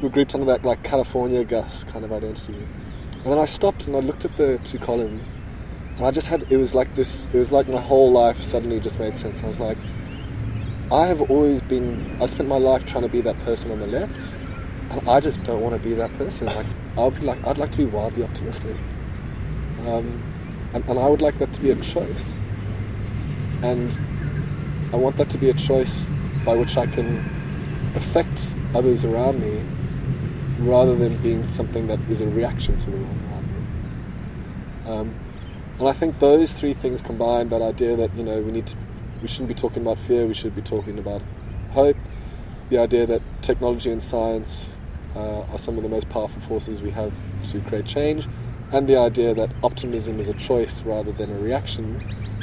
[0.02, 2.68] were grouped under that like California Gus kind of identity.
[3.24, 5.40] And then I stopped and I looked at the two columns,
[5.98, 7.28] and I just had it was like this.
[7.34, 9.42] It was like my whole life suddenly just made sense.
[9.44, 9.78] I was like,
[10.92, 12.18] I have always been.
[12.22, 14.36] I spent my life trying to be that person on the left,
[14.92, 16.46] and I just don't want to be that person.
[16.46, 18.76] Like I'll be like I'd like to be wildly optimistic,
[19.88, 20.22] um,
[20.74, 22.38] and, and I would like that to be a choice,
[23.64, 23.98] and
[24.94, 26.14] I want that to be a choice
[26.46, 27.18] by which I can
[27.96, 29.64] affect others around me
[30.60, 34.92] rather than being something that is a reaction to the world around me.
[34.92, 35.20] Um,
[35.80, 38.78] and I think those three things combined, that idea that you know we need to,
[39.26, 41.20] we shouldn't be talking about fear, we should be talking about
[41.72, 41.98] hope.
[42.70, 44.80] The idea that technology and science
[45.16, 47.12] uh, are some of the most powerful forces we have
[47.46, 48.28] to create change,
[48.72, 52.00] and the idea that optimism is a choice rather than a reaction,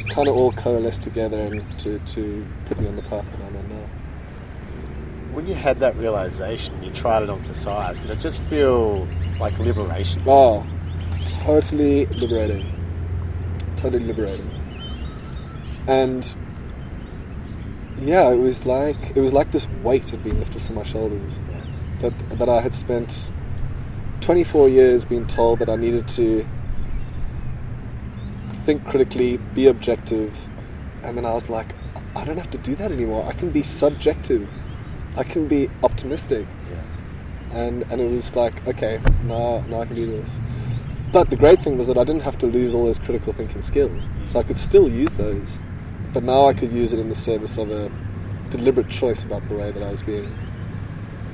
[0.08, 3.56] kind of all coalesce together and to, to put me on the path that I'm
[3.56, 3.88] on now.
[5.34, 8.00] When you had that realization, you tried it on for size.
[8.00, 9.06] Did it just feel
[9.38, 10.20] like liberation?
[10.26, 10.66] Oh,
[11.44, 12.66] totally liberating.
[13.76, 14.50] Totally liberating.
[15.86, 16.34] And
[18.04, 21.40] yeah, it was like it was like this weight had been lifted from my shoulders.
[21.50, 21.60] Yeah.
[22.00, 23.30] That that I had spent
[24.20, 26.46] 24 years being told that I needed to
[28.64, 30.48] think critically, be objective,
[31.02, 31.74] and then I was like,
[32.14, 33.26] I don't have to do that anymore.
[33.26, 34.48] I can be subjective.
[35.16, 37.58] I can be optimistic Yeah.
[37.58, 40.40] and and it was like okay now now I can do this
[41.12, 43.60] but the great thing was that I didn't have to lose all those critical thinking
[43.60, 45.58] skills so I could still use those
[46.12, 47.90] but now I could use it in the service of a
[48.50, 50.30] deliberate choice about the way that I was being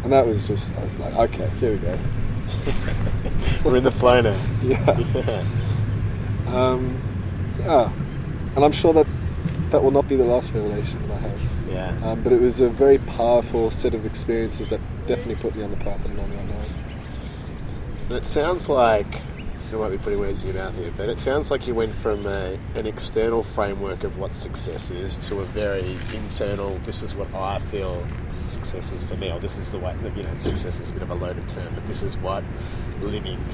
[0.05, 1.99] and that was just I was like okay here we go
[3.65, 4.39] We're in the flow now.
[4.63, 5.45] yeah Yeah.
[6.47, 7.01] um,
[7.61, 7.91] yeah
[8.57, 9.07] and I'm sure that
[9.71, 11.99] that will not be the last revelation that I have Yeah.
[12.11, 15.71] um, but it was a very powerful set of experiences that definitely put me on
[15.71, 16.63] the path that I'm on right now
[18.09, 19.21] And it sounds like
[19.71, 21.95] I might be putting words in your mouth here, but it sounds like you went
[21.95, 26.77] from a, an external framework of what success is to a very internal.
[26.79, 28.03] This is what I feel
[28.47, 29.95] success is for me, or this is the way.
[30.03, 32.45] That you know, success is a bit of a loaded term, but this is what
[33.03, 33.45] living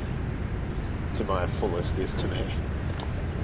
[1.17, 2.45] to my fullest is to me.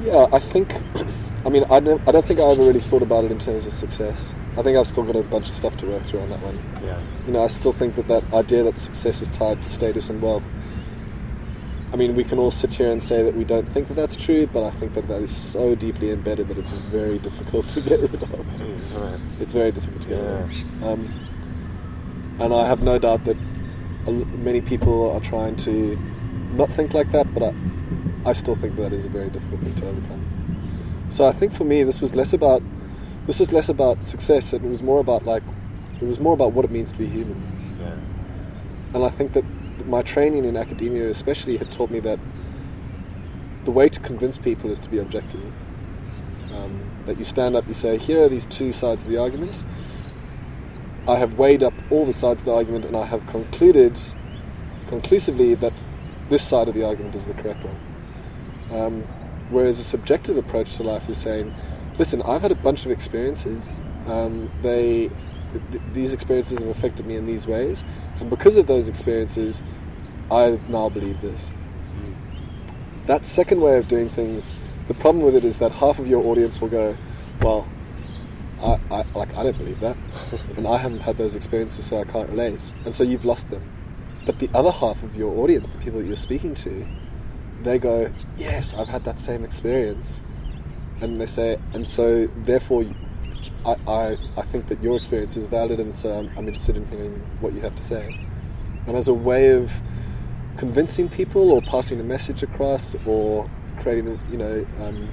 [0.04, 0.72] Yeah, I think.
[1.44, 2.06] I mean, I don't.
[2.06, 4.34] I don't think I ever really thought about it in terms of success.
[4.56, 6.62] I think I've still got a bunch of stuff to work through on that one.
[6.84, 7.00] Yeah.
[7.26, 10.22] You know, I still think that that idea that success is tied to status and
[10.22, 10.44] wealth.
[11.92, 14.14] I mean, we can all sit here and say that we don't think that that's
[14.14, 17.80] true, but I think that that is so deeply embedded that it's very difficult to
[17.80, 18.54] get rid of.
[18.54, 19.20] It is, it?
[19.40, 20.82] It's very difficult to get rid of.
[20.84, 21.12] Um,
[22.38, 23.36] and I have no doubt that
[24.06, 25.96] many people are trying to
[26.52, 27.54] not think like that, but I,
[28.24, 31.06] I still think that is a very difficult thing to overcome.
[31.10, 32.62] So I think for me, this was less about
[33.26, 35.42] this was less about success, and it was more about like
[36.00, 37.76] it was more about what it means to be human.
[37.80, 38.94] Yeah.
[38.94, 39.44] And I think that
[39.90, 42.18] my training in academia, especially, had taught me that
[43.64, 45.52] the way to convince people is to be objective.
[46.54, 49.64] Um, that you stand up, you say, here are these two sides of the argument.
[51.08, 53.98] I have weighed up all the sides of the argument, and I have concluded
[54.88, 55.72] conclusively that
[56.28, 57.80] this side of the argument is the correct one.
[58.72, 59.02] Um,
[59.50, 61.54] whereas a subjective approach to life is saying,
[61.98, 63.82] listen, I've had a bunch of experiences.
[64.06, 65.10] Um, they,
[65.52, 67.84] th- these experiences have affected me in these ways,
[68.18, 69.62] and because of those experiences,
[70.30, 71.52] I now believe this.
[73.06, 74.54] That second way of doing things,
[74.88, 76.96] the problem with it is that half of your audience will go,
[77.42, 77.68] well,
[78.62, 79.96] I, I like I don't believe that,
[80.56, 83.62] and I haven't had those experiences, so I can't relate, and so you've lost them.
[84.26, 86.86] But the other half of your audience, the people that you're speaking to,
[87.62, 90.20] they go, yes, I've had that same experience,
[91.00, 92.84] and they say, and so therefore,
[93.64, 96.86] I, I, I think that your experience is valid, and so I'm, I'm interested in
[96.88, 98.26] hearing what you have to say.
[98.86, 99.70] And as a way of
[100.56, 105.08] convincing people, or passing a message across, or creating, you know, um,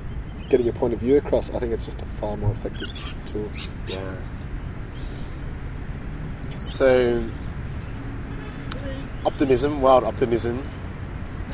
[0.50, 3.50] getting your point of view across, I think it's just a far more effective tool.
[3.88, 4.16] Yeah.
[6.68, 7.30] So,
[9.26, 10.68] optimism, wild optimism,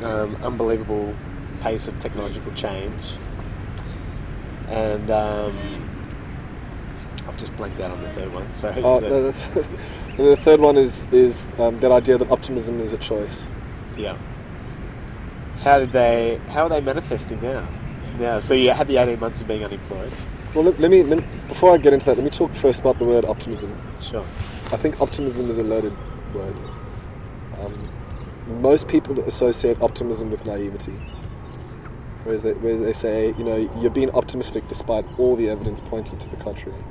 [0.02, 1.14] um, unbelievable
[1.60, 3.02] pace of technological change,
[4.68, 5.83] and um,
[7.34, 8.52] I've just blanked out on the third one.
[8.52, 8.80] Sorry.
[8.84, 12.78] Oh, The- no, that's and the third one is is um, that idea that optimism
[12.80, 13.48] is a choice.
[13.96, 14.16] yeah.
[15.58, 16.40] How did they?
[16.48, 17.66] How are they manifesting now?
[18.18, 20.12] Now, so you had the eighteen months of being unemployed.
[20.54, 22.80] Well, let, let, me, let me before I get into that, let me talk first
[22.80, 23.76] about the word optimism.
[24.00, 24.24] Sure.
[24.72, 25.92] I think optimism is a loaded
[26.34, 26.54] word.
[27.58, 27.88] Um,
[28.62, 30.92] most people associate optimism with naivety.
[32.24, 36.18] Whereas they, where they say, you know, you're being optimistic despite all the evidence pointing
[36.20, 36.82] to the contrary.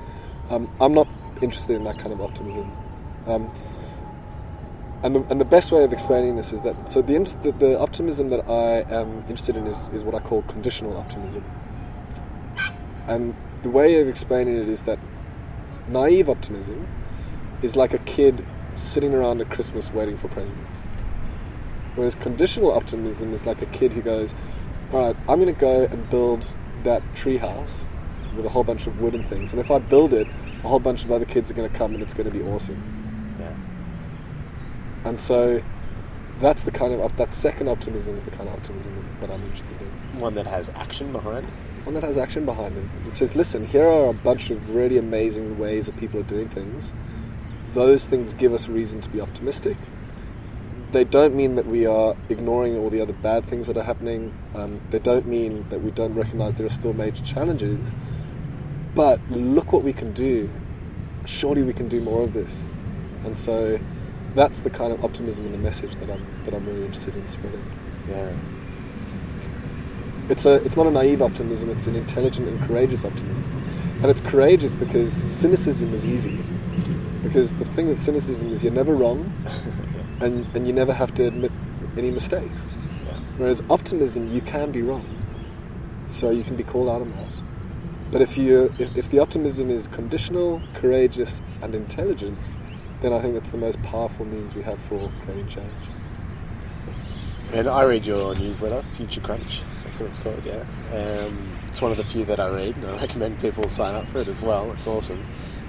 [0.50, 1.08] Um, I'm not
[1.42, 2.72] interested in that kind of optimism.
[3.28, 3.52] Um,
[5.04, 7.80] and, the, and the best way of explaining this is that so the, the, the
[7.80, 11.44] optimism that I am interested in is, is what I call conditional optimism.
[13.08, 15.00] And the way of explaining it is that
[15.88, 16.88] naive optimism
[17.62, 20.84] is like a kid sitting around at Christmas waiting for presents.
[21.96, 24.34] Whereas conditional optimism is like a kid who goes,
[24.92, 27.86] All right, I'm going to go and build that treehouse
[28.36, 29.52] with a whole bunch of wood and things.
[29.52, 30.28] And if I build it,
[30.64, 32.44] a whole bunch of other kids are going to come and it's going to be
[32.44, 33.36] awesome.
[33.40, 35.10] Yeah.
[35.10, 35.64] And so
[36.40, 39.44] that's the kind of that second optimism is the kind of optimism that, that I'm
[39.44, 40.20] interested in.
[40.20, 41.46] One that has action behind.
[41.46, 41.86] It?
[41.86, 43.08] One that has action behind it.
[43.08, 46.50] It says, listen, here are a bunch of really amazing ways that people are doing
[46.50, 46.94] things.
[47.74, 49.78] Those things give us reason to be optimistic.
[50.92, 54.38] They don't mean that we are ignoring all the other bad things that are happening.
[54.54, 57.96] Um, they don't mean that we don't recognize there are still major challenges.
[58.96, 60.50] But look what we can do.
[61.26, 62.74] Surely we can do more of this.
[63.26, 63.80] And so
[64.36, 67.28] that's the kind of optimism and the message that I'm, that I'm really interested in
[67.28, 67.64] spreading
[68.10, 68.32] Yeah.
[70.30, 73.46] it's a it's not a naive optimism it's an intelligent and courageous optimism
[74.02, 76.40] and it's courageous because cynicism is easy
[77.22, 79.32] because the thing with cynicism is you're never wrong
[80.22, 81.52] and and you never have to admit
[81.98, 82.68] any mistakes
[83.06, 83.14] Yeah.
[83.38, 85.06] whereas optimism you can be wrong
[86.08, 87.33] so you can be called out on that
[88.14, 92.38] but if you if, if the optimism is conditional courageous and intelligent
[93.02, 95.74] then I think that's the most powerful means we have for creating change
[97.52, 99.62] And I read your newsletter, Future Crunch.
[99.84, 100.64] That's what it's called, yeah.
[100.94, 104.08] Um, it's one of the few that I read, and I recommend people sign up
[104.08, 104.72] for it as well.
[104.72, 105.22] It's awesome,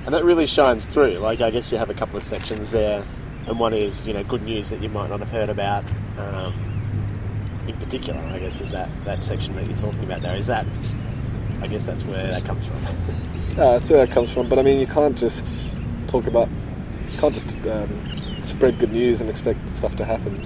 [0.05, 1.19] and that really shines through.
[1.19, 3.05] Like, I guess you have a couple of sections there,
[3.47, 5.85] and one is you know good news that you might not have heard about.
[6.19, 6.55] Um,
[7.67, 10.37] in particular, I guess is that that section that you're talking about there.
[10.37, 10.67] Is that?
[11.65, 12.79] I guess that's where that comes from.
[13.57, 14.49] Yeah, that's where that comes from.
[14.49, 15.73] But I mean, you can't just
[16.09, 16.49] talk about,
[17.11, 20.45] you can't just um, spread good news and expect stuff to happen.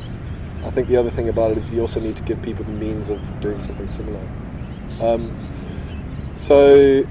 [0.62, 2.72] I think the other thing about it is you also need to give people the
[2.72, 4.20] means of doing something similar.
[5.00, 5.34] Um,
[6.34, 7.02] so,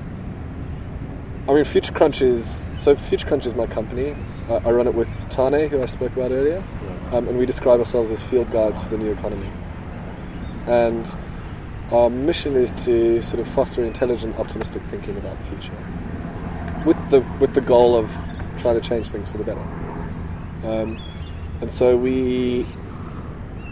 [1.49, 4.09] I mean, Future Crunch is so Future Crunch is my company.
[4.23, 6.63] It's, I, I run it with Tane, who I spoke about earlier,
[7.11, 9.49] um, and we describe ourselves as field guides for the new economy.
[10.67, 11.17] And
[11.91, 17.21] our mission is to sort of foster intelligent, optimistic thinking about the future, with the
[17.39, 18.11] with the goal of
[18.57, 19.61] trying to change things for the better.
[20.63, 20.99] Um,
[21.61, 22.65] and so we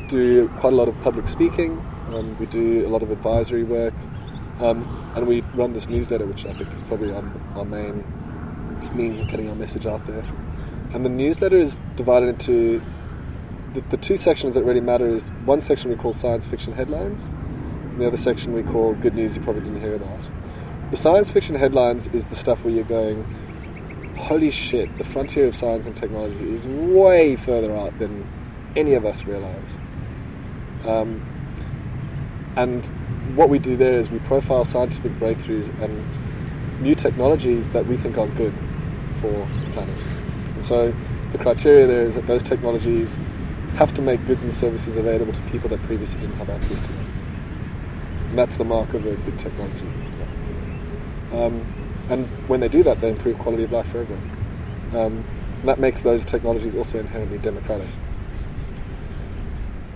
[0.07, 1.83] do quite a lot of public speaking.
[2.13, 3.93] Um, we do a lot of advisory work,
[4.59, 7.23] um, and we run this newsletter, which I think is probably our,
[7.55, 8.03] our main
[8.95, 10.23] means of getting our message out there.
[10.93, 12.81] And the newsletter is divided into
[13.73, 15.07] the, the two sections that really matter.
[15.07, 17.31] Is one section we call science fiction headlines,
[17.97, 20.19] the other section we call good news you probably didn't hear about.
[20.91, 23.23] The science fiction headlines is the stuff where you're going,
[24.17, 28.27] holy shit, the frontier of science and technology is way further out than
[28.75, 29.77] any of us realize.
[30.85, 31.25] Um,
[32.55, 32.85] and
[33.35, 38.17] what we do there is we profile scientific breakthroughs and new technologies that we think
[38.17, 38.53] are good
[39.21, 39.97] for the planet.
[40.55, 40.93] And so
[41.31, 43.17] the criteria there is that those technologies
[43.75, 46.87] have to make goods and services available to people that previously didn't have access to
[46.87, 47.14] them.
[48.35, 49.87] And that's the mark of a good technology.
[51.31, 51.65] Um,
[52.09, 54.29] and when they do that, they improve quality of life for everyone.
[54.93, 55.25] Um,
[55.63, 57.87] that makes those technologies also inherently democratic.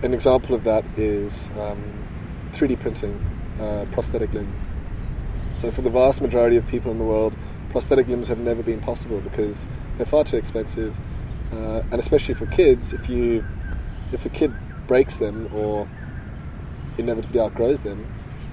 [0.03, 1.83] An example of that is um,
[2.53, 3.19] 3D printing
[3.59, 4.69] uh, prosthetic limbs.
[5.53, 7.35] So, for the vast majority of people in the world,
[7.71, 9.67] prosthetic limbs have never been possible because
[9.97, 10.97] they're far too expensive,
[11.51, 13.43] uh, and especially for kids, if you
[14.13, 14.53] if a kid
[14.87, 15.89] breaks them or
[16.97, 18.07] inevitably outgrows them,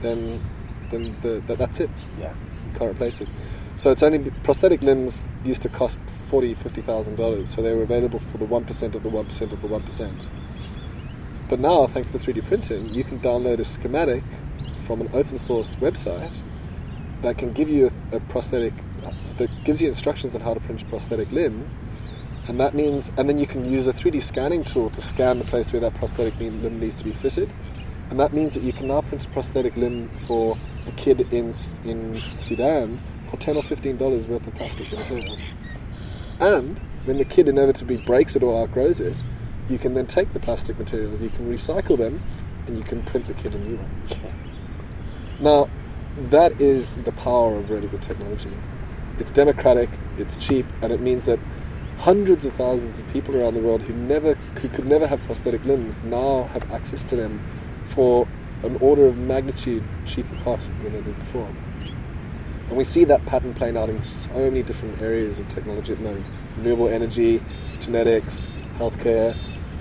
[0.07, 0.43] then
[0.91, 1.91] then the, that, that's it.
[2.19, 2.35] Yeah.
[2.67, 3.29] You can't replace it.
[3.77, 7.51] So it's only prosthetic limbs used to cost forty, fifty thousand dollars.
[7.51, 9.83] So they were available for the one percent of the one percent of the one
[9.83, 10.29] percent.
[11.49, 14.25] But now, thanks to 3D printing, you can download a schematic
[14.85, 16.43] from an open source website
[17.23, 18.73] that can give you a, a prosthetic
[19.39, 21.71] that gives you instructions on how to print a prosthetic limb
[22.49, 25.45] and that means and then you can use a 3d scanning tool to scan the
[25.45, 27.51] place where that prosthetic limb needs to be fitted
[28.11, 31.53] and that means that you can now print a prosthetic limb for a kid in
[31.85, 33.01] in Sudan
[33.31, 35.37] for 10 or 15 dollars worth of plastic material
[36.41, 39.23] and when the kid inevitably breaks it or outgrows it
[39.69, 42.23] you can then take the plastic materials you can recycle them
[42.67, 43.91] and you can print the kid a new one.
[45.41, 45.69] Now
[46.31, 48.51] that is the power of really good technology.
[49.19, 51.39] It's democratic, it's cheap, and it means that
[51.99, 55.65] hundreds of thousands of people around the world who never who could never have prosthetic
[55.65, 57.43] limbs now have access to them
[57.87, 58.29] for
[58.63, 61.51] an order of magnitude cheaper cost than they did before.
[62.69, 65.99] And we see that pattern playing out in so many different areas of technology at
[65.99, 66.27] the moment.
[66.57, 67.43] Renewable energy,
[67.81, 69.37] genetics, healthcare,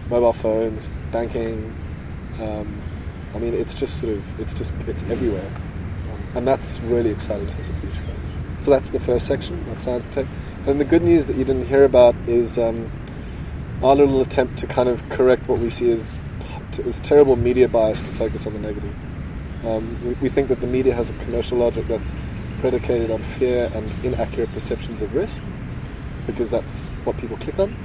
[0.09, 1.75] mobile phones, banking.
[2.39, 2.81] Um,
[3.33, 5.51] I mean, it's just sort of, it's just, it's everywhere.
[6.11, 8.01] Um, and that's really exciting to us the future.
[8.61, 10.25] So that's the first section, that's science tech.
[10.65, 12.91] And the good news that you didn't hear about is um,
[13.83, 16.21] our little attempt to kind of correct what we see as,
[16.80, 18.95] as terrible media bias to focus on the negative.
[19.63, 22.13] Um, we, we think that the media has a commercial logic that's
[22.59, 25.43] predicated on fear and inaccurate perceptions of risk
[26.26, 27.76] because that's what people click on,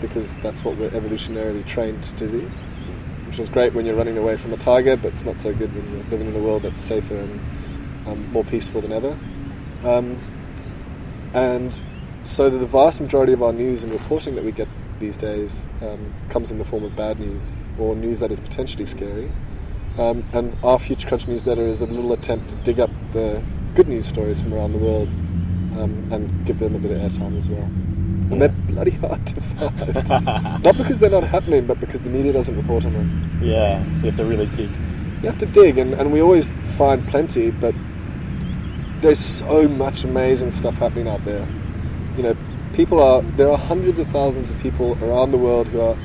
[0.00, 2.50] because that's what we're evolutionarily trained to do.
[3.26, 5.74] Which is great when you're running away from a tiger, but it's not so good
[5.74, 7.40] when you're living in a world that's safer and
[8.06, 9.18] um, more peaceful than ever.
[9.82, 10.20] Um,
[11.32, 11.84] and
[12.22, 14.68] so the vast majority of our news and reporting that we get
[15.00, 18.86] these days um, comes in the form of bad news or news that is potentially
[18.86, 19.30] scary.
[19.98, 23.42] Um, and our Future Crunch newsletter is a little attempt to dig up the
[23.74, 25.08] good news stories from around the world
[25.78, 27.62] um, and give them a bit of airtime as well.
[27.62, 30.62] And they're bloody hard to find.
[30.64, 33.40] not because they're not happening, but because the media doesn't report on them.
[33.42, 34.70] Yeah, so you have to really dig.
[35.22, 37.74] You have to dig, and, and we always find plenty, but
[39.00, 41.46] there's so much amazing stuff happening out there.
[42.16, 42.36] You know,
[42.74, 45.96] people are there are hundreds of thousands of people around the world who are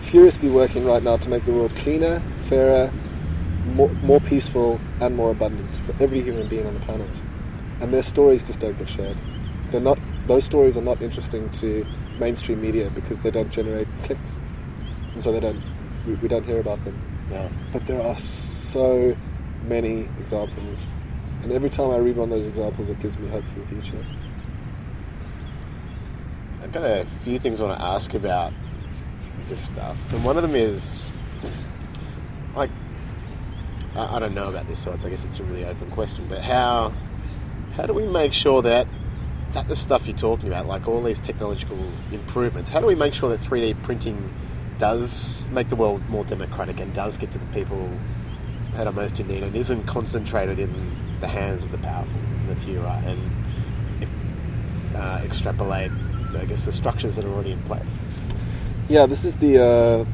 [0.00, 2.92] furiously working right now to make the world cleaner, fairer,
[3.66, 7.08] more, more peaceful, and more abundant for every human being on the planet.
[7.80, 9.16] And their stories just don't get shared.
[9.70, 11.86] They're not; those stories are not interesting to
[12.18, 14.40] mainstream media because they don't generate clicks,
[15.14, 15.62] and so they don't.
[16.06, 17.00] We, we don't hear about them.
[17.30, 17.50] Yeah.
[17.72, 19.16] But there are so
[19.66, 20.86] many examples
[21.44, 23.66] and every time I read one of those examples, it gives me hope for the
[23.66, 24.06] future.
[26.74, 28.52] Got a few things I want to ask about
[29.48, 29.96] this stuff.
[30.12, 31.08] And one of them is,
[32.56, 32.70] like,
[33.94, 36.42] I, I don't know about this, so I guess it's a really open question, but
[36.42, 36.92] how,
[37.74, 38.88] how do we make sure that
[39.52, 41.78] that the stuff you're talking about, like all these technological
[42.10, 44.34] improvements, how do we make sure that 3D printing
[44.78, 47.88] does make the world more democratic and does get to the people
[48.72, 52.48] that are most in need and isn't concentrated in the hands of the powerful and
[52.48, 53.04] the few, right?
[53.04, 55.92] And uh, extrapolate,
[56.36, 58.00] I guess, the structures that are already in place.
[58.88, 60.04] Yeah, this is the uh,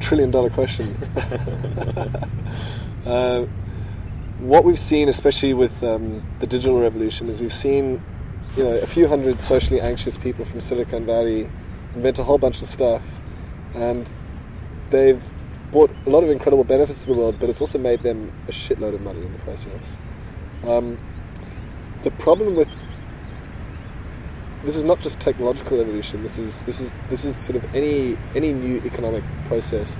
[0.00, 0.94] trillion dollar question.
[3.06, 3.46] uh,
[4.38, 8.02] what we've seen, especially with um, the digital revolution, is we've seen
[8.56, 11.50] you know a few hundred socially anxious people from Silicon Valley
[11.94, 13.02] invent a whole bunch of stuff,
[13.74, 14.08] and
[14.90, 15.22] they've
[15.70, 18.52] brought a lot of incredible benefits to the world, but it's also made them a
[18.52, 19.96] shitload of money in the process.
[20.64, 20.98] Um,
[22.02, 22.68] the problem with
[24.64, 26.22] this is not just technological evolution.
[26.22, 29.96] This is this is this is sort of any any new economic process.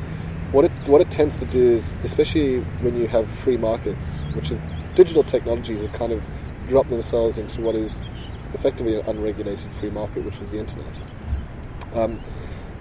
[0.52, 4.50] What it what it tends to do is, especially when you have free markets, which
[4.50, 6.22] is digital technologies have kind of
[6.68, 8.06] dropped themselves into what is
[8.54, 10.94] effectively an unregulated free market, which was the internet.
[11.94, 12.20] Um,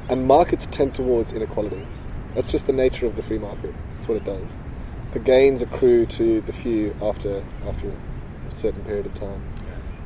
[0.09, 1.87] and markets tend towards inequality.
[2.35, 3.73] That's just the nature of the free market.
[3.95, 4.55] That's what it does
[5.13, 9.43] the gains accrue to the few after after a certain period of time.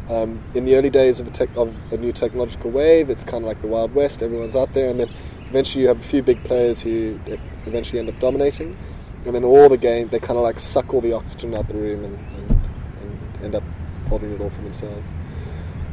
[0.09, 3.43] Um, in the early days of a, tech, of a new technological wave, it's kind
[3.43, 4.23] of like the Wild West.
[4.23, 5.09] Everyone's out there, and then
[5.49, 7.19] eventually you have a few big players who
[7.65, 8.77] eventually end up dominating,
[9.25, 11.73] and then all the game, they kind of like suck all the oxygen out the
[11.73, 12.69] room and, and,
[13.01, 13.63] and end up
[14.07, 15.13] holding it all for themselves.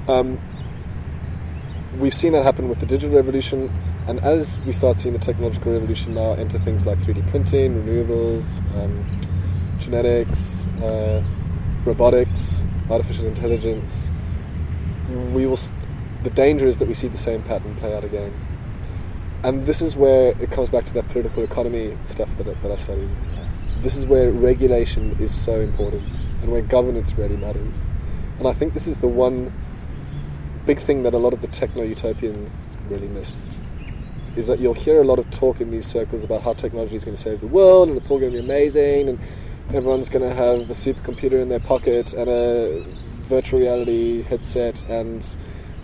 [0.06, 0.38] Um,
[1.98, 3.72] we've seen that happen with the digital revolution
[4.06, 8.60] and as we start seeing the technological revolution now enter things like 3D printing, renewables,
[8.76, 9.20] um,
[9.78, 11.24] genetics, uh,
[11.86, 14.10] robotics, artificial intelligence,
[15.32, 15.58] we will.
[16.22, 18.32] The danger is that we see the same pattern play out again.
[19.42, 22.76] And this is where it comes back to that political economy stuff that, that I
[22.76, 23.10] studied.
[23.82, 26.08] This is where regulation is so important
[26.40, 27.84] and where governance really matters.
[28.38, 29.52] And I think this is the one
[30.64, 33.44] big thing that a lot of the techno utopians really miss
[34.36, 37.04] is that you'll hear a lot of talk in these circles about how technology is
[37.04, 39.18] going to save the world and it's all going to be amazing and
[39.72, 42.84] everyone's going to have a supercomputer in their pocket and a
[43.28, 45.36] virtual reality headset, and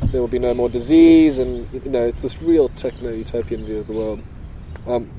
[0.07, 3.79] there will be no more disease, and you know, it's this real techno utopian view
[3.79, 4.23] of the world.
[4.87, 5.11] Um,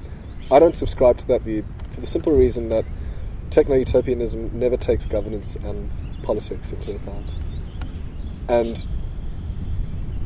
[0.51, 2.85] I don't subscribe to that view for the simple reason that
[3.49, 5.91] techno utopianism never takes governance and
[6.23, 7.35] politics into account.
[8.47, 8.85] And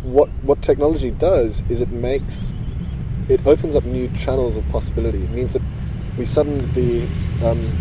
[0.04, 2.54] what what technology does is it makes
[3.28, 5.24] it opens up new channels of possibility.
[5.24, 5.62] It means that
[6.18, 7.08] we suddenly
[7.44, 7.72] um,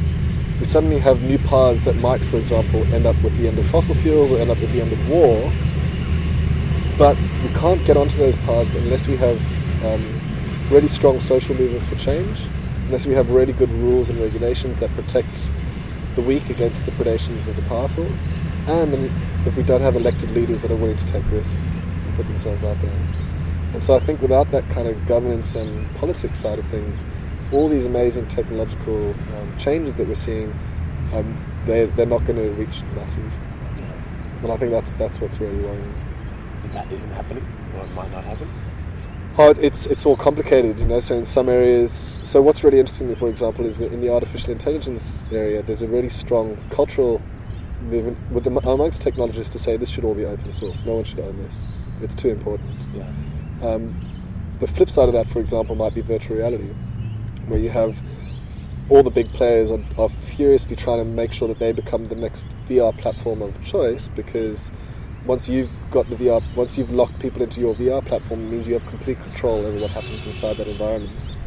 [0.58, 3.66] we suddenly have new paths that might, for example, end up with the end of
[3.66, 5.52] fossil fuels or end up with the end of war.
[6.96, 9.40] But we can't get onto those paths unless we have
[9.84, 10.20] um,
[10.70, 12.40] really strong social movements for change,
[12.86, 15.50] unless we have really good rules and regulations that protect
[16.14, 18.06] the weak against the predations of the powerful,
[18.68, 19.10] and
[19.46, 22.62] if we don't have elected leaders that are willing to take risks and put themselves
[22.62, 22.96] out there.
[23.72, 27.04] And so I think without that kind of governance and politics side of things,
[27.54, 30.52] all these amazing technological um, changes that we're seeing,
[31.12, 33.38] um, they're, they're not going to reach the masses.
[33.78, 34.42] Yeah.
[34.42, 35.94] And I think that's that's what's really worrying.
[36.62, 37.46] And that isn't happening,
[37.76, 38.50] or it might not happen.
[39.36, 41.00] Oh, it's it's all complicated, you know.
[41.00, 44.50] So in some areas, so what's really interesting, for example, is that in the artificial
[44.52, 47.20] intelligence area, there's a really strong cultural
[47.82, 50.84] movement with the, amongst technologists to say this should all be open source.
[50.84, 51.66] No one should own this.
[52.00, 52.70] It's too important.
[52.94, 53.10] Yeah.
[53.62, 53.94] Um,
[54.60, 56.70] the flip side of that, for example, might be virtual reality,
[57.48, 58.00] where you have
[58.88, 62.14] all the big players are, are furiously trying to make sure that they become the
[62.14, 64.70] next VR platform of choice because
[65.24, 68.66] once you've got the VR, once you've locked people into your VR platform, it means
[68.66, 71.38] you have complete control over what happens inside that environment,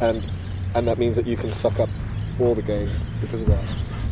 [0.00, 0.34] and
[0.74, 1.88] and that means that you can suck up
[2.38, 3.64] all the games because of that.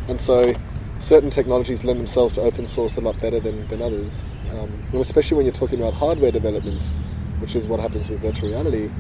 [0.09, 0.55] And so,
[0.99, 5.37] certain technologies lend themselves to open source a lot better than, than others, um, especially
[5.37, 6.83] when you're talking about hardware development,
[7.41, 8.91] which is what happens with virtual reality.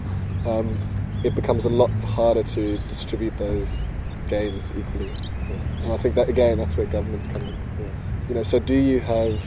[0.47, 0.77] Um,
[1.25, 3.89] it becomes a lot harder to distribute those
[4.29, 5.85] gains equally, Yeah.
[5.85, 7.55] and I think that again, that's where governments come in.
[7.81, 7.87] Yeah.
[8.29, 9.41] You know, so do you have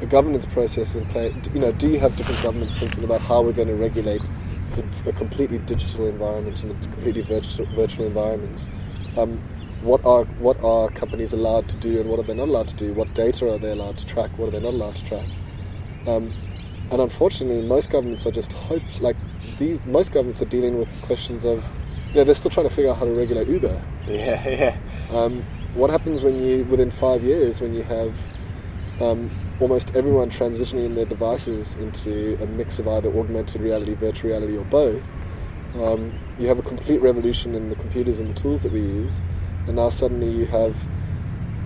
[0.00, 1.34] a governance process in place?
[1.52, 4.22] You know, do you have different governments thinking about how we're going to regulate
[4.76, 8.68] a, a completely digital environment and a completely virtual, virtual environment?
[9.16, 9.40] Um,
[9.82, 12.74] what are what are companies allowed to do and what are they not allowed to
[12.76, 12.94] do?
[12.94, 14.30] What data are they allowed to track?
[14.38, 15.26] What are they not allowed to track?
[16.06, 16.32] Um,
[16.90, 19.16] and unfortunately, most governments are just hope like
[19.58, 19.84] these.
[19.84, 21.64] Most governments are dealing with questions of,
[22.08, 23.82] you know, they're still trying to figure out how to regulate Uber.
[24.06, 24.48] Yeah.
[24.48, 24.76] Yeah.
[25.10, 25.44] Um,
[25.74, 28.28] what happens when you, within five years, when you have
[29.00, 29.30] um,
[29.60, 34.64] almost everyone transitioning their devices into a mix of either augmented reality, virtual reality, or
[34.64, 35.08] both?
[35.74, 39.20] Um, you have a complete revolution in the computers and the tools that we use,
[39.66, 40.88] and now suddenly you have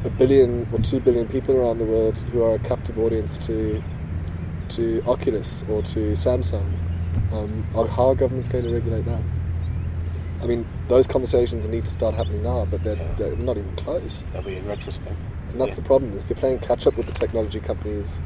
[0.04, 3.82] a billion or two billion people around the world who are a captive audience to
[4.68, 6.87] to Oculus or to Samsung.
[7.32, 9.22] Um, how are governments going to regulate that?
[10.42, 13.14] I mean, those conversations need to start happening now, but they're, Yeah.
[13.18, 14.24] they're not even close.
[14.32, 15.16] That'll be in retrospect.
[15.50, 15.74] And that's Yeah.
[15.76, 16.16] the problem.
[16.16, 18.22] If you're playing catch up with the technology companies,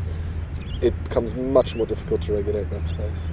[0.83, 3.31] it becomes much more difficult to regulate that space.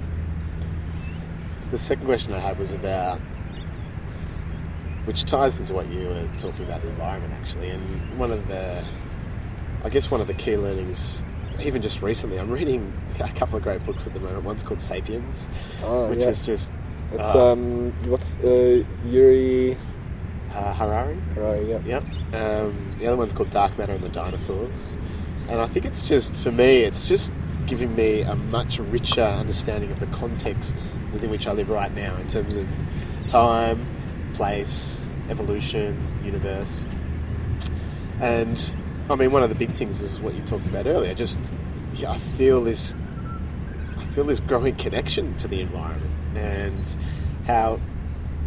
[1.70, 3.20] The second question I had was about,
[5.04, 8.84] which ties into what you were talking about the environment actually, and one of the,
[9.84, 11.24] I guess one of the key learnings,
[11.62, 14.44] even just recently, I'm reading a couple of great books at the moment.
[14.44, 15.48] One's called *Sapiens*,
[15.82, 16.28] Oh, which yeah.
[16.28, 16.72] is just
[17.12, 19.76] It's uh, um, what's uh, Yuri?
[20.54, 21.16] uh, Harari.
[21.36, 21.80] Right, yeah.
[21.84, 22.04] Yep.
[22.34, 24.96] Um, the other one's called Dark Matter and the Dinosaurs.
[25.48, 27.32] And I think it's just, for me, it's just
[27.66, 32.16] giving me a much richer understanding of the context within which I live right now
[32.16, 32.66] in terms of
[33.28, 33.86] time,
[34.34, 36.84] place, evolution, universe.
[38.20, 38.74] And
[39.10, 41.12] I mean, one of the big things is what you talked about earlier.
[41.14, 41.52] Just,
[41.94, 42.94] yeah, I feel this,
[43.98, 46.96] I feel this growing connection to the environment and
[47.44, 47.80] how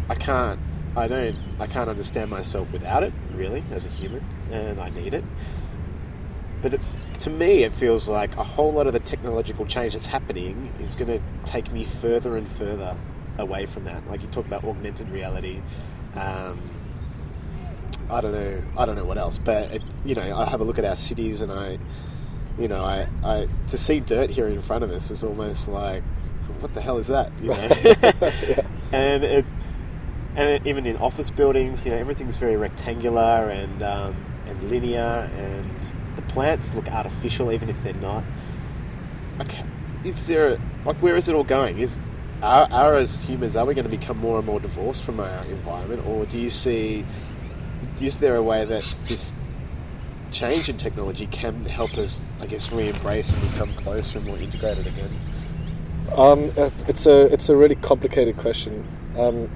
[0.08, 0.58] I can't
[0.96, 5.12] I don't I can't understand myself without it really as a human and I need
[5.12, 5.24] it
[6.62, 6.80] but it,
[7.20, 10.94] to me it feels like a whole lot of the technological change that's happening is
[10.94, 12.96] going to take me further and further
[13.38, 15.60] away from that like you talk about augmented reality
[16.14, 16.58] um,
[18.10, 20.64] I don't know I don't know what else but it, you know I have a
[20.64, 21.78] look at our cities and I
[22.58, 26.02] you know I, I to see dirt here in front of us is almost like
[26.60, 27.56] what the hell is that you know
[28.92, 29.44] and it
[30.36, 35.30] and it, even in office buildings, you know, everything's very rectangular and um, and linear,
[35.36, 35.78] and
[36.16, 38.24] the plants look artificial, even if they're not.
[39.40, 39.64] Okay,
[40.04, 41.78] is there like where is it all going?
[41.78, 42.00] Is
[42.42, 45.44] are, are as humans are we going to become more and more divorced from our
[45.44, 47.04] environment, or do you see?
[48.00, 49.34] Is there a way that this
[50.30, 54.86] change in technology can help us, I guess, re-embrace and become closer and more integrated
[54.86, 55.10] again?
[56.16, 58.86] Um, uh, it's a it's a really complicated question.
[59.16, 59.50] Um,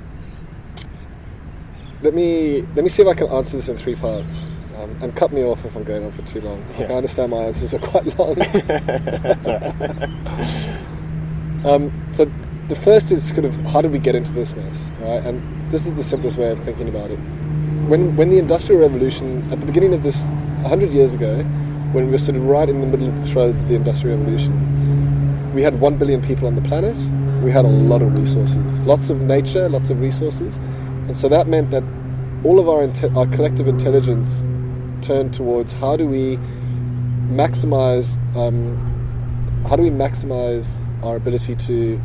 [2.03, 4.47] let me let me see if I can answer this in three parts.
[4.77, 6.65] Um, and cut me off if I'm going on for too long.
[6.79, 8.37] Like, I understand my answers are quite long.
[8.37, 10.85] That's all right.
[11.65, 12.31] Um, so
[12.69, 15.25] the first is kind of how did we get into this mess, right?
[15.25, 17.19] And this is the simplest way of thinking about it.
[17.87, 20.29] When when the Industrial Revolution at the beginning of this,
[20.67, 21.43] hundred years ago,
[21.93, 24.19] when we were sort of right in the middle of the throes of the Industrial
[24.19, 26.97] Revolution, we had one billion people on the planet.
[27.43, 30.57] We had a lot of resources, lots of nature, lots of resources,
[31.07, 31.85] and so that meant that
[32.45, 34.47] all of our inte- our collective intelligence
[35.01, 36.37] turned towards how do we
[37.31, 38.77] maximize um,
[39.69, 42.01] how do we maximize our ability to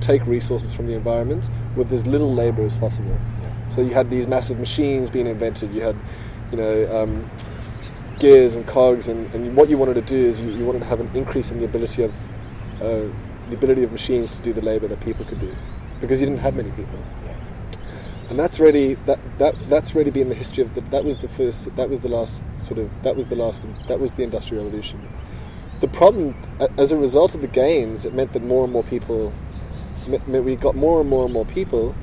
[0.00, 3.16] take resources from the environment with as little labor as possible?
[3.68, 5.74] So you had these massive machines being invented.
[5.74, 5.96] You had,
[6.50, 7.30] you know, um,
[8.18, 10.86] gears and cogs, and, and what you wanted to do is you, you wanted to
[10.86, 12.12] have an increase in the ability of
[12.80, 13.06] uh,
[13.50, 15.54] the ability of machines to do the labor that people could do,
[16.00, 16.98] because you didn't have many people.
[18.28, 21.28] And that's really that, that that's really been the history of the, that was the
[21.28, 24.64] first that was the last sort of that was the last that was the industrial
[24.64, 25.00] revolution.
[25.80, 26.34] The problem,
[26.76, 29.32] as a result of the gains, it meant that more and more people,
[30.08, 31.94] meant we got more and more and more people,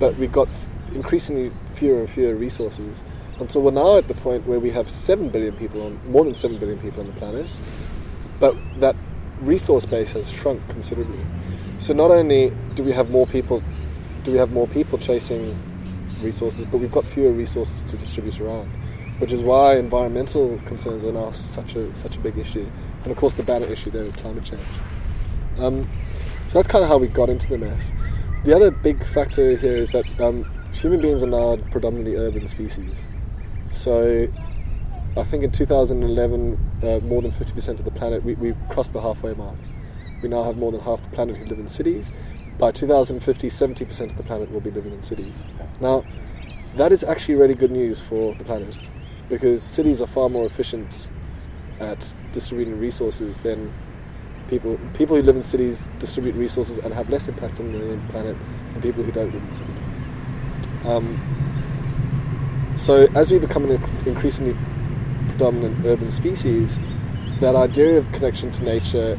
[0.00, 0.48] but we got
[0.94, 3.02] increasingly fewer and fewer resources
[3.40, 6.34] until we're now at the point where we have seven billion people on more than
[6.34, 7.50] seven billion people on the planet,
[8.38, 8.94] but that
[9.40, 11.24] resource base has shrunk considerably.
[11.80, 13.62] So not only do we have more people,
[14.22, 15.58] do we have more people chasing
[16.22, 18.68] resources, but we've got fewer resources to distribute around,
[19.18, 22.70] which is why environmental concerns are now such a such a big issue.
[23.02, 24.62] And of course, the banner issue there is climate change.
[25.58, 25.88] Um,
[26.48, 27.92] so that's kind of how we got into the mess.
[28.44, 30.44] The other big factor here is that um,
[30.74, 33.04] human beings are now predominantly urban species.
[33.68, 34.28] So
[35.16, 39.00] I think in 2011, uh, more than 50% of the planet, we, we crossed the
[39.00, 39.56] halfway mark.
[40.22, 42.10] We now have more than half the planet who live in cities.
[42.58, 45.44] By 2050, 70% of the planet will be living in cities.
[45.80, 46.04] Now,
[46.76, 48.76] that is actually really good news for the planet
[49.28, 51.08] because cities are far more efficient
[51.78, 53.72] at distributing resources than
[54.48, 54.78] people.
[54.94, 58.36] People who live in cities distribute resources and have less impact on the planet
[58.72, 59.90] than people who don't live in cities.
[60.86, 64.56] Um, so, as we become an increasingly
[65.28, 66.80] predominant urban species,
[67.40, 69.18] that idea of connection to nature,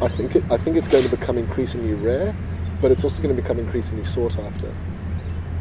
[0.00, 2.36] I think, it, I think it's going to become increasingly rare,
[2.80, 4.74] but it's also going to become increasingly sought after.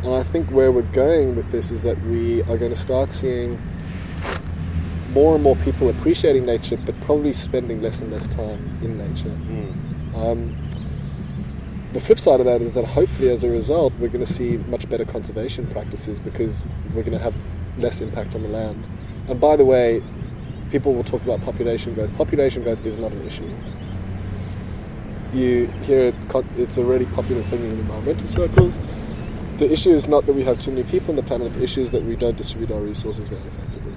[0.03, 3.11] And I think where we're going with this is that we are going to start
[3.11, 3.61] seeing
[5.11, 9.30] more and more people appreciating nature, but probably spending less and less time in nature.
[9.30, 10.16] Mm.
[10.16, 10.64] Um,
[11.95, 14.57] the flip side of that is that hopefully, as a result, we're going to see
[14.57, 16.61] much better conservation practices because
[16.93, 17.33] we're going to have
[17.77, 18.85] less impact on the land.
[19.29, 20.03] And by the way,
[20.71, 22.13] people will talk about population growth.
[22.17, 23.49] Population growth is not an issue.
[25.31, 26.15] You hear it,
[26.57, 28.77] it's a really popular thing in environmental circles.
[29.59, 31.79] The issue is not that we have too many people on the planet, the issue
[31.79, 33.95] is that we don't distribute our resources very effectively.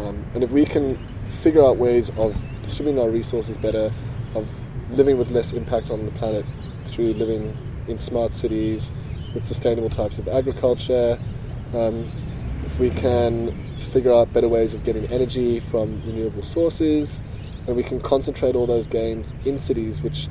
[0.00, 0.98] Um, and if we can
[1.40, 3.90] figure out ways of distributing our resources better,
[4.34, 4.46] of
[4.90, 6.44] living with less impact on the planet
[6.86, 7.56] through living
[7.88, 8.92] in smart cities
[9.34, 11.18] with sustainable types of agriculture,
[11.74, 12.10] um,
[12.64, 13.52] if we can
[13.90, 17.22] figure out better ways of getting energy from renewable sources,
[17.66, 20.28] and we can concentrate all those gains in cities, which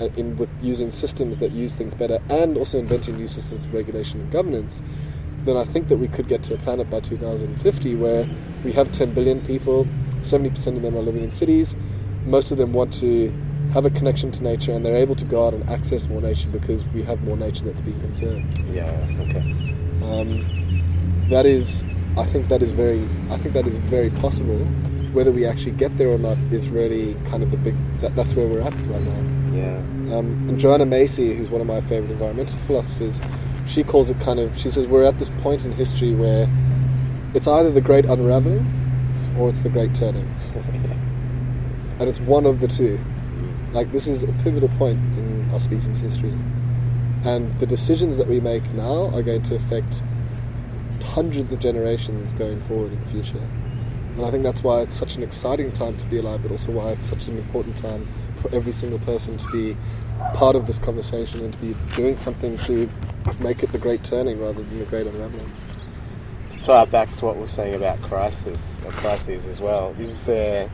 [0.00, 3.74] uh, in with using systems that use things better, and also inventing new systems of
[3.74, 4.82] regulation and governance,
[5.44, 8.26] then I think that we could get to a planet by 2050 where
[8.64, 9.86] we have 10 billion people,
[10.20, 11.74] 70% of them are living in cities,
[12.24, 13.32] most of them want to
[13.72, 16.48] have a connection to nature, and they're able to go out and access more nature
[16.48, 18.58] because we have more nature that's being conserved.
[18.72, 18.90] Yeah.
[19.20, 19.40] Okay.
[20.02, 21.84] Um, that is,
[22.16, 24.58] I think that is very, I think that is very possible.
[25.12, 27.74] Whether we actually get there or not is really kind of the big.
[28.00, 29.56] That, that's where we're at right now.
[29.56, 29.76] Yeah.
[30.16, 33.20] Um, and Joanna Macy, who's one of my favorite environmental philosophers,
[33.66, 34.58] she calls it kind of.
[34.58, 36.48] She says we're at this point in history where
[37.34, 40.34] it's either the great unraveling or it's the great turning,
[41.98, 42.98] and it's one of the two.
[43.72, 46.34] Like this is a pivotal point in our species' history,
[47.24, 50.02] and the decisions that we make now are going to affect
[51.04, 53.46] hundreds of generations going forward in the future.
[54.16, 56.72] And I think that's why it's such an exciting time to be alive, but also
[56.72, 59.76] why it's such an important time for every single person to be
[60.34, 62.88] part of this conversation and to be doing something to
[63.40, 65.52] make it the great turning rather than the great unraveling.
[66.52, 70.26] to tie back to what we are saying about crisis or crises as well, is
[70.26, 70.70] there?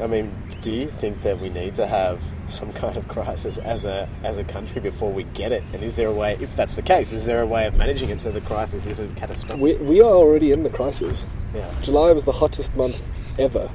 [0.00, 3.84] I mean, do you think that we need to have some kind of crisis as
[3.84, 5.64] a as a country before we get it?
[5.72, 8.10] And is there a way, if that's the case, is there a way of managing
[8.10, 9.62] it so the crisis isn't catastrophic?
[9.62, 11.24] We, we are already in the crisis.
[11.54, 11.72] yeah.
[11.82, 13.02] July was the hottest month
[13.38, 13.70] ever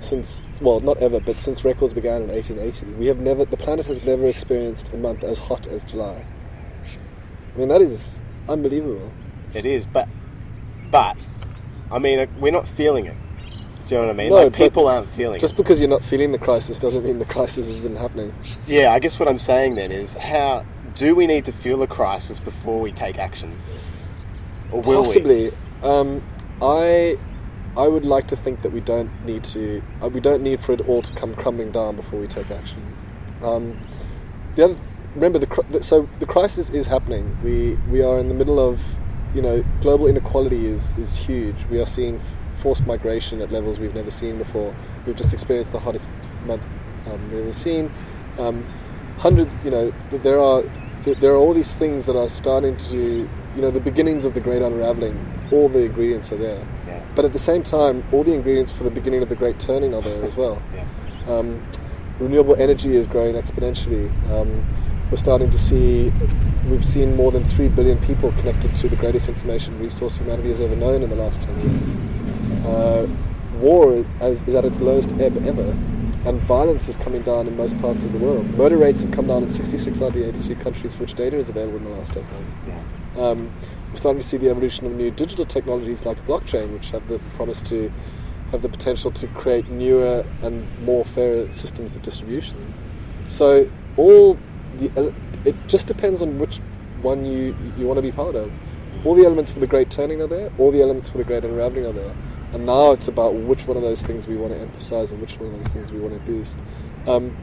[0.00, 2.98] since, well, not ever, but since records began in 1880.
[2.98, 6.24] We have never, the planet has never experienced a month as hot as July.
[7.54, 8.18] I mean, that is
[8.48, 9.12] unbelievable.
[9.54, 10.08] It is, but
[10.90, 11.16] but
[11.90, 13.16] I mean, we're not feeling it.
[13.90, 14.30] Do you know what I mean?
[14.30, 15.56] No, like people aren't feeling Just it.
[15.56, 18.32] because you're not feeling the crisis doesn't mean the crisis isn't happening.
[18.64, 20.64] Yeah, I guess what I'm saying then is how
[20.94, 23.58] do we need to feel a crisis before we take action?
[24.70, 25.04] Or will we?
[25.04, 25.52] Possibly.
[25.82, 26.22] Um,
[26.62, 27.18] I
[27.76, 29.82] I would like to think that we don't need to.
[30.00, 32.94] Uh, we don't need for it all to come crumbling down before we take action.
[33.42, 33.80] Um,
[34.54, 34.76] the other,
[35.16, 37.36] remember the, the so the crisis is happening.
[37.42, 38.80] We we are in the middle of
[39.34, 41.64] you know global inequality is is huge.
[41.68, 42.20] We are seeing
[42.60, 44.74] forced migration at levels we've never seen before.
[45.06, 46.06] We've just experienced the hottest
[46.46, 46.66] month
[47.06, 47.90] um, we've ever seen.
[48.38, 48.64] Um,
[49.18, 50.62] hundreds, you know, there are
[51.04, 52.98] there are all these things that are starting to,
[53.56, 55.16] you know, the beginnings of the great unraveling.
[55.50, 57.02] All the ingredients are there, Yeah.
[57.14, 59.94] but at the same time, all the ingredients for the beginning of the great turning
[59.94, 60.60] are there as well.
[60.74, 60.84] Yeah.
[61.26, 61.62] Um,
[62.18, 64.10] renewable energy is growing exponentially.
[64.30, 64.66] Um,
[65.10, 66.12] we're starting to see,
[66.68, 70.60] we've seen more than 3 billion people connected to the greatest information resource humanity has
[70.60, 71.96] ever known in the last 10 years.
[72.70, 73.08] Uh,
[73.60, 75.76] war is, is at its lowest ebb ever,
[76.24, 78.46] and violence is coming down in most parts of the world.
[78.56, 81.36] Murder rates have come down in 66 out of the 82 countries for which data
[81.36, 82.46] is available in the last decade.
[82.66, 82.82] Yeah.
[83.16, 83.52] Um,
[83.90, 87.18] we're starting to see the evolution of new digital technologies like blockchain, which have the
[87.34, 87.92] promise to
[88.52, 92.74] have the potential to create newer and more fairer systems of distribution.
[93.28, 94.38] So all
[94.78, 95.12] the
[95.44, 96.58] it just depends on which
[97.02, 98.52] one you you want to be part of.
[99.04, 100.52] All the elements for the great turning are there.
[100.58, 102.14] All the elements for the great unraveling are there.
[102.52, 105.38] And now it's about which one of those things we want to emphasize and which
[105.38, 106.58] one of those things we want to boost.
[107.06, 107.36] Um,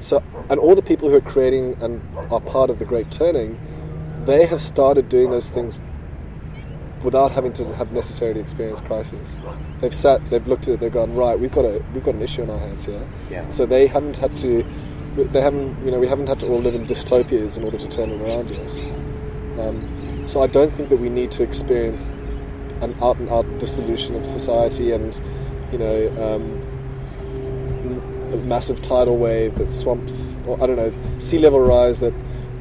[0.00, 3.58] so, and all the people who are creating and are part of the great turning,
[4.24, 5.78] they have started doing those things
[7.02, 9.38] without having to have necessarily experienced crisis.
[9.80, 11.38] They've sat, they've looked at it, they've gone right.
[11.38, 13.06] We've got a we've got an issue on our hands here.
[13.30, 13.48] Yeah.
[13.50, 14.64] So they haven't had to,
[15.14, 17.88] they haven't you know we haven't had to all live in dystopias in order to
[17.88, 19.60] turn it around yet.
[19.60, 22.12] Um, so I don't think that we need to experience
[22.80, 25.20] an out and out dissolution of society and
[25.72, 31.60] you know um, a massive tidal wave that swamps or I don't know sea level
[31.60, 32.12] rise that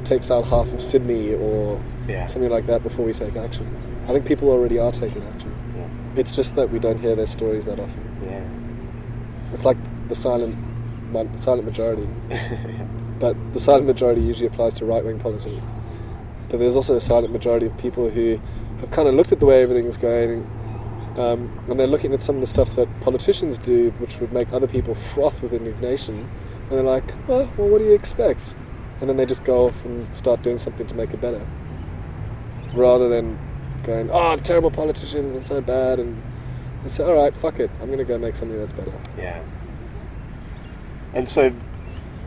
[0.05, 2.27] takes out half of Sydney or Yeah.
[2.27, 3.65] something like that before we take action.
[4.05, 5.53] I think people already are taking action.
[5.75, 5.87] Yeah.
[6.19, 8.03] It's just that we don't hear their stories that often.
[8.25, 8.43] Yeah.
[9.53, 9.77] It's like
[10.09, 10.55] the silent
[11.35, 12.07] silent majority,
[13.19, 15.77] but the silent majority usually applies to right wing politics.
[16.49, 18.39] But there's also a silent majority of people who
[18.83, 20.41] have kind of looked at the way everything's going,
[21.17, 24.51] um, and they're looking at some of the stuff that politicians do, which would make
[24.51, 26.29] other people froth with indignation,
[26.63, 28.55] and they're like, oh, well, what do you expect?
[28.99, 31.47] And then they just go off and start doing something to make it better,
[32.73, 33.39] rather than
[33.83, 36.21] going, oh, terrible politicians, they're so bad, and
[36.83, 38.93] they say, all right, fuck it, I'm going to go make something that's better.
[39.17, 39.41] Yeah.
[41.13, 41.55] And so,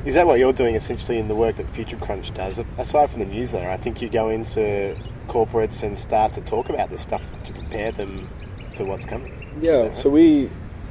[0.07, 2.63] is that what you're doing essentially in the work that Future Crunch does?
[2.79, 4.97] Aside from the newsletter, I think you go into
[5.27, 8.29] corporates and start to talk about this stuff to prepare them
[8.75, 9.33] for what's coming.
[9.61, 10.51] Yeah, that so we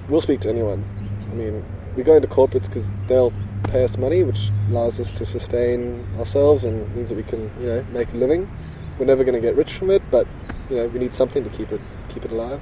[0.09, 0.83] we'll speak to anyone.
[1.31, 1.65] I mean,
[1.95, 3.33] we go into corporates because they'll
[3.63, 7.67] pay us money, which allows us to sustain ourselves and means that we can, you
[7.67, 8.49] know, make a living.
[8.97, 10.27] We're never going to get rich from it, but
[10.69, 12.61] you know, we need something to keep it keep it alive.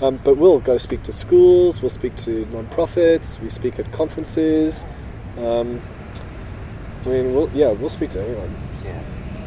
[0.00, 4.84] Um, but we'll go speak to schools, we'll speak to non-profits, we speak at conferences.
[5.38, 5.80] Um,
[7.04, 8.56] I mean, we'll, yeah, we'll speak to anyone.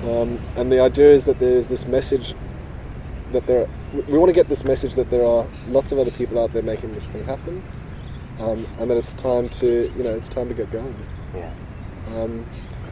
[0.05, 2.35] Um, and the idea is that there's this message
[3.31, 3.67] that there.
[3.93, 6.61] we- want to get this message that there are lots of other people out there
[6.61, 7.63] making this thing happen,
[8.39, 10.95] um, and that it's time to you know it's time to get going.
[11.33, 11.51] Yeah.
[12.15, 12.45] Um,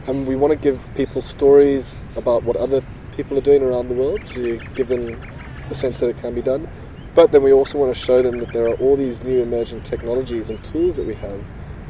[0.06, 2.82] and we want to give people stories about what other
[3.16, 5.20] people are doing around the world to give them
[5.68, 6.68] the sense that it can be done.
[7.14, 9.82] But then we also want to show them that there are all these new emerging
[9.82, 11.40] technologies and tools that we have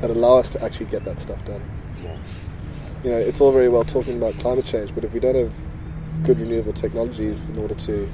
[0.01, 1.63] that allow us to actually get that stuff done.
[3.05, 5.53] You know, it's all very well talking about climate change, but if we don't have
[6.25, 8.09] good renewable technologies in order to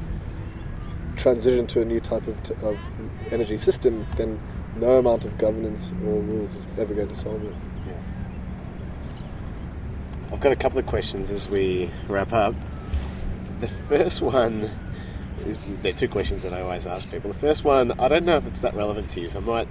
[1.17, 2.77] transition to a new type of, t- of
[3.31, 4.41] energy system, then
[4.77, 7.55] no amount of governance or rules is ever going to solve it.
[7.87, 7.93] Yeah.
[10.33, 12.55] I've got a couple of questions as we wrap up.
[13.61, 14.71] The first one
[15.47, 17.33] is there are two questions that I always ask people.
[17.33, 19.69] The first one, I don't know if it's that relevant to you, so I might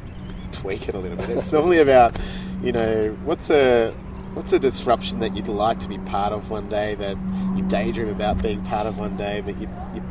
[0.53, 1.29] tweak it a little bit.
[1.29, 2.17] It's normally about,
[2.61, 3.93] you know, what's a
[4.33, 7.17] what's a disruption that you'd like to be part of one day that
[7.55, 10.03] you daydream about being part of one day, but you, you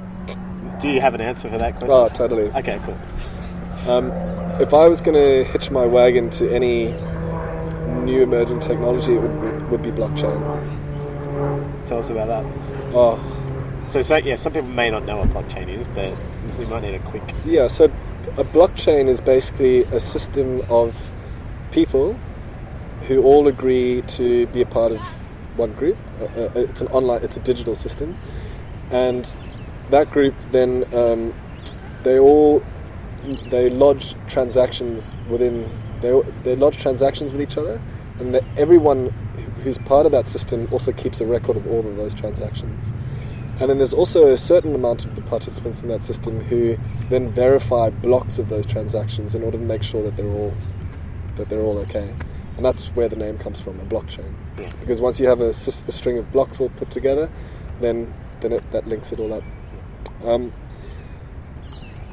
[0.80, 1.90] do you have an answer for that question?
[1.90, 2.50] Oh, totally.
[2.52, 2.98] Okay, cool.
[3.92, 4.10] Um,
[4.60, 6.92] if I was going to hitch my wagon to any
[8.04, 10.38] new emerging technology, it would, would be blockchain.
[11.86, 12.44] Tell us about that.
[12.94, 13.18] Oh,
[13.86, 16.14] So, so yeah, some people may not know what blockchain is, but
[16.58, 17.22] we might need a quick.
[17.44, 17.84] Yeah, so
[18.36, 20.96] a blockchain is basically a system of
[21.72, 22.18] people
[23.02, 25.00] who all agree to be a part of
[25.56, 25.96] one group.
[26.20, 28.16] Uh, uh, it's an online, it's a digital system,
[28.90, 29.34] and
[29.90, 31.34] that group then um,
[32.02, 32.62] they all
[33.50, 35.70] they lodge transactions within
[36.00, 37.80] they they lodge transactions with each other,
[38.18, 39.10] and everyone
[39.62, 42.92] who's part of that system also keeps a record of all of those transactions.
[43.60, 46.78] And then there's also a certain amount of the participants in that system who
[47.10, 50.54] then verify blocks of those transactions in order to make sure that they're all
[51.34, 52.14] that they're all okay.
[52.58, 54.34] And that's where the name comes from, a blockchain.
[54.58, 54.72] Yeah.
[54.80, 57.30] Because once you have a, a string of blocks all put together,
[57.80, 59.44] then then it, that links it all up.
[60.24, 60.52] Um,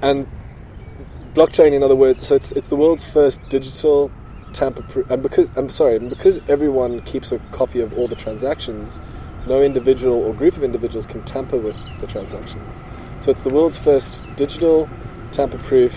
[0.03, 0.27] and
[1.33, 4.11] blockchain, in other words, so it's it's the world's first digital
[4.53, 5.09] tamper-proof.
[5.09, 8.99] And because I'm sorry, because everyone keeps a copy of all the transactions,
[9.47, 12.83] no individual or group of individuals can tamper with the transactions.
[13.19, 14.87] So it's the world's first digital,
[15.31, 15.93] tamper-proof,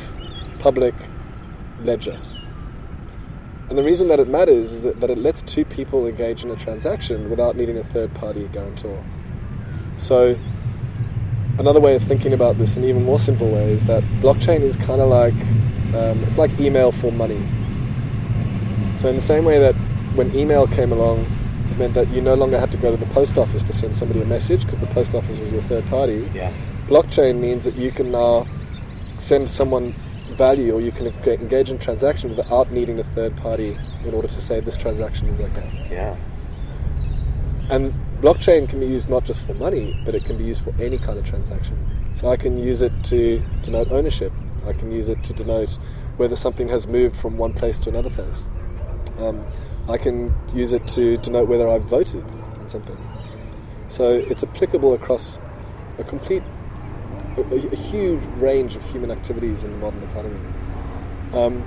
[0.59, 0.95] public
[1.83, 2.19] ledger.
[3.69, 6.51] And the reason that it matters is that, that it lets two people engage in
[6.51, 9.05] a transaction without needing a third-party guarantor.
[9.99, 10.39] So
[11.59, 14.77] another way of thinking about this, an even more simple way, is that blockchain is
[14.77, 15.35] kind of like
[15.95, 17.41] um, it's like email for money.
[18.97, 19.75] So in the same way that
[20.15, 21.27] when email came along,
[21.71, 23.97] it meant that you no longer had to go to the post office to send
[23.97, 26.31] somebody a message because the post office was your third party.
[26.35, 26.53] Yeah.
[26.87, 28.47] Blockchain means that you can now
[29.19, 29.95] send someone
[30.39, 34.41] value or you can engage in transaction without needing a third party in order to
[34.41, 35.89] say this transaction is okay.
[35.91, 36.17] Yeah.
[37.69, 40.73] And blockchain can be used not just for money, but it can be used for
[40.81, 41.77] any kind of transaction.
[42.15, 44.33] So I can use it to denote ownership.
[44.67, 45.79] I can use it to denote
[46.17, 48.49] whether something has moved from one place to another place.
[49.19, 49.45] Um,
[49.89, 52.25] I can use it to denote whether I've voted
[52.61, 52.97] on something.
[53.89, 55.39] So it's applicable across
[55.99, 56.43] a complete,
[57.41, 60.41] a, a- huge range of human activities in the modern economy.
[61.33, 61.63] Um,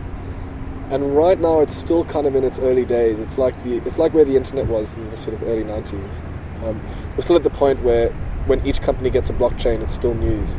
[0.89, 3.19] and right now, it's still kind of in its early days.
[3.19, 6.63] It's like the it's like where the internet was in the sort of early '90s.
[6.63, 6.81] Um,
[7.15, 8.09] we're still at the point where
[8.45, 10.57] when each company gets a blockchain, it's still news.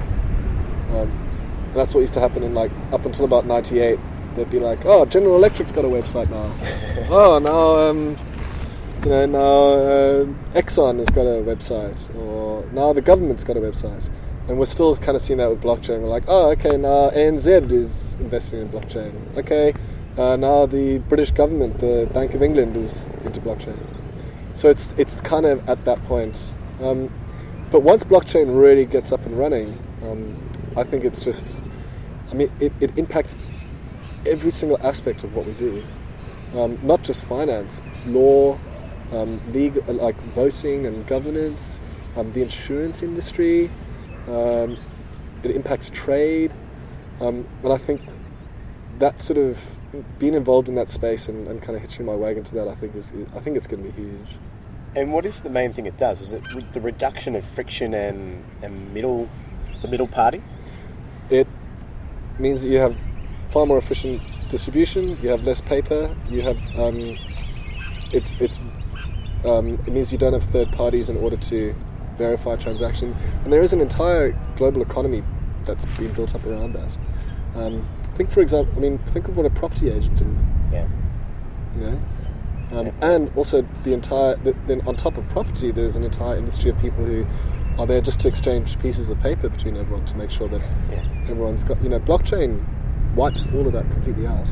[0.91, 1.11] Um,
[1.67, 3.99] and that's what used to happen in like up until about '98.
[4.35, 6.51] They'd be like, "Oh, General Electric's got a website now.
[7.11, 8.17] oh, now um,
[9.05, 10.25] you know now uh,
[10.59, 14.09] Exxon has got a website, or now the government's got a website."
[14.53, 16.03] And we're still kind of seeing that with blockchain.
[16.03, 19.15] We're like, "Oh, okay, now ANZ is investing in blockchain.
[19.35, 19.73] Okay,
[20.19, 23.79] uh, now the British government, the Bank of England, is into blockchain."
[24.53, 26.53] So it's it's kind of at that point.
[26.83, 27.11] Um,
[27.71, 30.37] but once blockchain really gets up and running, um,
[30.77, 31.65] I think it's just,
[32.31, 33.37] I mean, it, it impacts
[34.27, 35.83] every single aspect of what we do,
[36.55, 38.59] um, not just finance, law,
[39.13, 41.81] um, legal, like voting and governance,
[42.19, 43.71] um, the insurance industry.
[44.29, 44.79] Um,
[45.43, 46.53] it impacts trade,
[47.21, 48.01] um, and I think
[48.99, 49.61] that sort of
[50.19, 52.75] being involved in that space and, and kind of hitching my wagon to that, I
[52.75, 54.37] think is I think it's going to be huge.
[54.95, 56.21] And what is the main thing it does?
[56.21, 59.29] Is it re- the reduction of friction and, and middle,
[59.81, 60.43] the middle party?
[61.31, 61.47] It
[62.39, 62.97] means that you have
[63.51, 64.21] far more efficient
[64.51, 65.19] distribution.
[65.23, 66.15] You have less paper.
[66.29, 67.17] You have um,
[68.13, 68.59] it's it's
[69.45, 71.75] um, it means you don't have third parties in order to
[72.19, 73.17] verify transactions.
[73.45, 75.23] And there is an entire global economy
[75.65, 76.89] that's been built up around that.
[77.55, 80.45] Um, think, for example, I mean, think of what a property agent is.
[80.73, 80.87] Yeah.
[81.77, 82.01] you know.
[82.73, 86.71] Um, and also the entire th- then on top of property, there's an entire industry
[86.71, 87.27] of people who
[87.79, 91.03] are there just to exchange pieces of paper between everyone to make sure that Yeah.
[91.29, 92.63] everyone's got you know blockchain
[93.15, 94.47] wipes all of that completely out.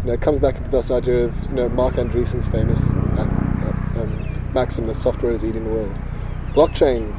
[0.00, 2.96] You know, it comes back into this idea of you know Marc Andreessen's famous uh,
[3.18, 5.94] uh, um, maxim that software is eating the world.
[6.54, 7.16] Blockchain,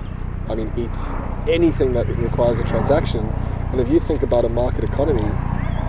[0.48, 1.16] I mean, eats
[1.48, 3.26] anything that requires a transaction.
[3.72, 5.28] And if you think about a market economy,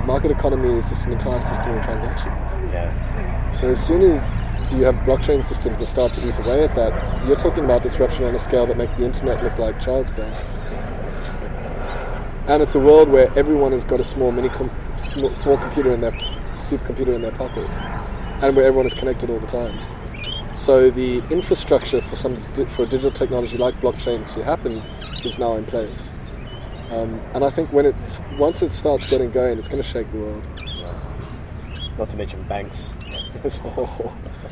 [0.07, 2.73] market economy is just an entire system of transactions.
[2.73, 3.53] Yeah.
[3.53, 4.39] So as soon as
[4.73, 8.25] you have blockchain systems that start to eat away at that, you're talking about disruption
[8.25, 10.33] on a scale that makes the internet look like child's play.
[12.47, 15.93] And it's a world where everyone has got a small mini com- small, small computer
[15.93, 16.13] in their
[16.61, 17.69] supercomputer in their pocket,
[18.43, 19.79] and where everyone is connected all the time.
[20.57, 22.37] So the infrastructure for some
[22.71, 24.83] for a digital technology like blockchain to happen
[25.25, 26.13] is now in place.
[26.91, 30.11] Um, and I think when it's once it starts getting going, it's going to shake
[30.13, 30.45] the world.
[31.99, 32.93] Not to mention banks.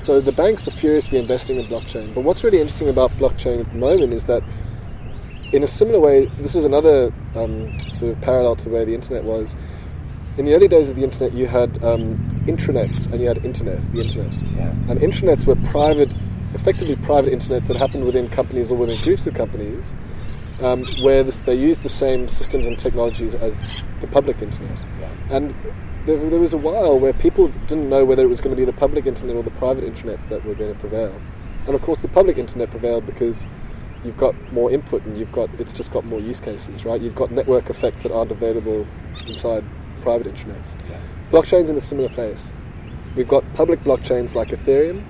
[0.02, 2.12] So the banks are furiously investing in blockchain.
[2.12, 4.42] But what's really interesting about blockchain at the moment is that,
[5.52, 9.22] in a similar way, this is another um, sort of parallel to where the internet
[9.22, 9.54] was.
[10.38, 12.16] In the early days of the internet, you had um,
[12.46, 14.32] intranets and you had internet, the internet.
[14.56, 14.70] Yeah.
[14.88, 16.10] And intranets were private,
[16.54, 19.94] effectively private internets that happened within companies or within groups of companies,
[20.62, 24.86] um, where this, they used the same systems and technologies as the public internet.
[25.00, 25.36] Yeah.
[25.36, 25.54] And
[26.06, 28.64] there, there was a while where people didn't know whether it was going to be
[28.64, 31.14] the public internet or the private intranets that were going to prevail.
[31.66, 33.46] and of course the public internet prevailed because
[34.04, 37.00] you've got more input and you've got it's just got more use cases, right?
[37.00, 38.86] You've got network effects that aren't available
[39.26, 39.64] inside
[40.02, 40.76] private intranets.
[40.88, 40.98] Yeah.
[41.30, 42.52] Blockchain's in a similar place.
[43.16, 45.04] We've got public blockchains like Ethereum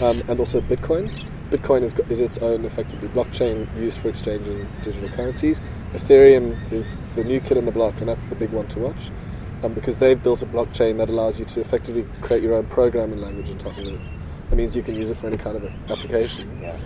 [0.00, 1.10] um, and also Bitcoin.
[1.50, 5.60] Bitcoin is, is its own effectively blockchain used for exchanging digital currencies.
[5.92, 9.10] Ethereum is the new kid in the block, and that's the big one to watch
[9.62, 13.20] um, because they've built a blockchain that allows you to effectively create your own programming
[13.20, 14.00] language on top of it.
[14.50, 16.60] That means you can use it for any kind of application.
[16.60, 16.76] Yeah.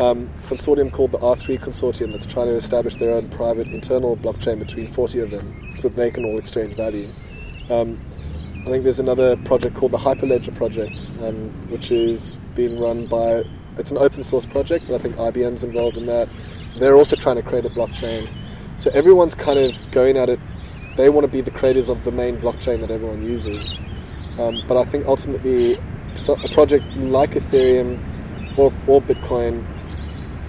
[0.00, 4.58] Um, consortium called the R3 Consortium that's trying to establish their own private internal blockchain
[4.58, 7.06] between 40 of them so they can all exchange value.
[7.68, 8.00] Um,
[8.62, 13.44] I think there's another project called the Hyperledger project, um, which is being run by.
[13.76, 16.30] It's an open source project, but I think IBM's involved in that.
[16.78, 18.26] They're also trying to create a blockchain.
[18.78, 20.40] So everyone's kind of going at it.
[20.96, 23.78] They want to be the creators of the main blockchain that everyone uses.
[24.38, 25.76] Um, but I think ultimately,
[26.16, 27.98] so a project like Ethereum
[28.58, 29.66] or, or Bitcoin,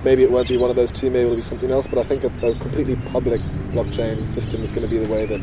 [0.04, 1.88] maybe it won't be one of those two, maybe it'll be something else.
[1.88, 3.42] But I think a, a completely public
[3.72, 5.42] blockchain system is going to be the way that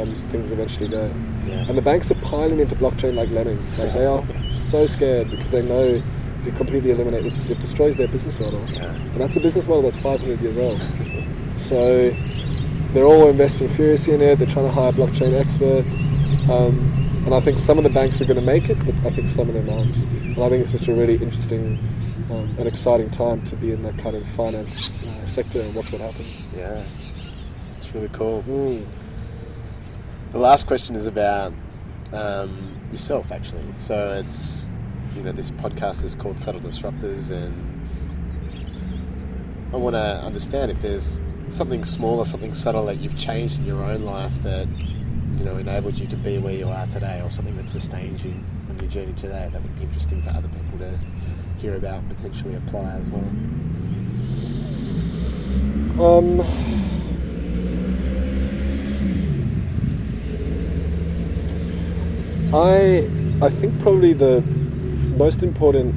[0.00, 1.06] um, things eventually go.
[1.46, 1.66] Yeah.
[1.68, 3.78] And the banks are piling into blockchain like lemmings.
[3.78, 4.24] Like they are
[4.58, 6.02] so scared because they know
[6.46, 8.64] it completely eliminates it, it destroys their business model.
[8.68, 8.86] Yeah.
[8.94, 10.80] And that's a business model that's 500 years old.
[11.56, 12.10] So
[12.92, 14.38] they're all investing furiously in it.
[14.38, 16.02] They're trying to hire blockchain experts.
[16.50, 16.92] Um,
[17.24, 19.28] and I think some of the banks are going to make it, but I think
[19.30, 19.96] some of them aren't.
[19.96, 21.78] And I think it's just a really interesting
[22.30, 25.92] um, and exciting time to be in that kind of finance uh, sector and watch
[25.92, 26.46] what happens.
[26.56, 26.84] Yeah.
[27.76, 28.42] It's really cool.
[28.48, 28.86] Mm.
[30.32, 31.52] The last question is about
[32.12, 33.72] um, yourself, actually.
[33.74, 34.68] So it's,
[35.14, 37.52] you know, this podcast is called Subtle Disruptors, and
[39.72, 41.20] I want to understand if there's
[41.50, 44.66] something small or something subtle that you've changed in your own life that,
[45.38, 48.34] you know, enabled you to be where you are today, or something that sustains you
[48.70, 49.50] on your journey today.
[49.52, 50.98] That would be interesting for other people to
[51.64, 53.24] hear about, potentially apply as well.
[55.98, 56.40] Um,
[62.52, 63.08] I
[63.42, 64.42] I think probably the
[65.16, 65.94] most important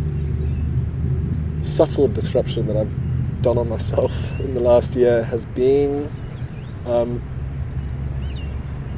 [1.66, 6.10] subtle disruption that I've done on myself in the last year has been
[6.86, 7.22] um,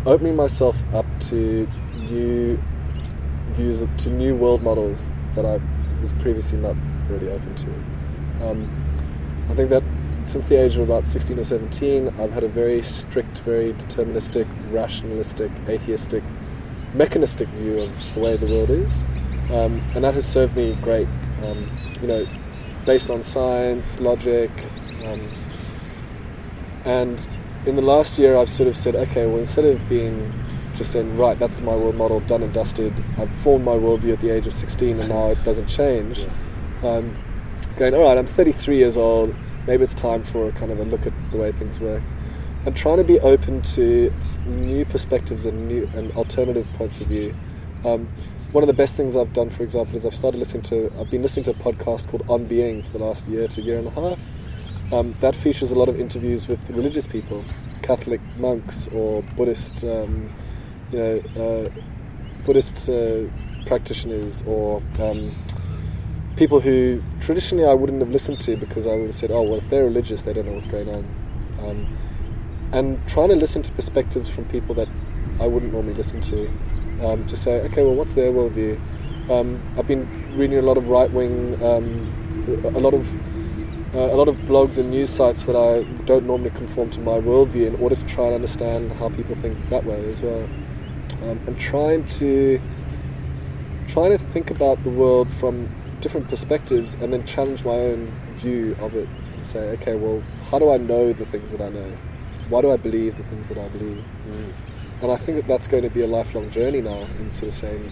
[0.06, 1.68] opening myself up to
[2.12, 2.62] new
[3.54, 5.60] views, to new world models that I
[6.02, 6.76] was previously not
[7.10, 8.48] really open to.
[8.48, 8.70] Um,
[9.50, 9.84] I think that
[10.24, 14.48] since the age of about 16 or 17, I've had a very strict, very deterministic,
[14.72, 16.24] rationalistic, atheistic,
[16.94, 19.02] mechanistic view of the way the world is.
[19.52, 21.08] Um, and that has served me great.
[21.44, 21.72] Um,
[22.02, 22.28] you know,
[22.86, 24.52] based on science, logic,
[25.06, 25.28] um,
[26.86, 27.28] and
[27.66, 30.34] in the last year, I've sort of said, okay, well, instead of being
[30.80, 34.22] just saying, right, that's my world model, done and dusted, I've formed my worldview at
[34.22, 36.26] the age of 16 and now it doesn't change.
[36.82, 37.16] Um,
[37.76, 39.36] going, all right, I'm 33 years old,
[39.68, 42.02] maybe it's time for a kind of a look at the way things work.
[42.66, 44.14] And trying to be open to
[44.46, 47.36] new perspectives and new and alternative points of view.
[47.84, 48.10] Um,
[48.54, 51.12] one of the best things I've done, for example, is I've started listening to, I've
[51.12, 53.88] been listening to a podcast called On Being for the last year to year and
[53.88, 54.20] a half.
[54.94, 57.44] Um, that features a lot of interviews with religious people,
[57.82, 60.34] Catholic monks or Buddhist, um,
[60.92, 61.70] you know, uh,
[62.46, 63.24] Buddhist uh,
[63.66, 65.32] practitioners or um,
[66.36, 69.56] people who traditionally I wouldn't have listened to because I would have said, oh, well,
[69.56, 71.06] if they're religious, they don't know what's going on.
[71.60, 71.98] Um,
[72.72, 74.88] and trying to listen to perspectives from people that
[75.40, 76.48] I wouldn't normally listen to,
[77.04, 78.80] um, to say, okay, well, what's their worldview?
[79.30, 82.14] Um, I've been reading a lot of right wing, um,
[82.64, 83.08] a lot of
[83.94, 87.14] uh, a lot of blogs and news sites that I don't normally conform to my
[87.14, 90.48] worldview in order to try and understand how people think that way as well,
[91.24, 92.62] um, and trying to
[93.88, 95.70] trying to think about the world from
[96.02, 100.60] different perspectives and then challenge my own view of it and say, okay, well, how
[100.60, 101.98] do I know the things that I know?
[102.50, 104.04] Why do I believe the things that I believe?
[105.02, 107.56] And I think that that's going to be a lifelong journey now in sort of
[107.56, 107.92] saying,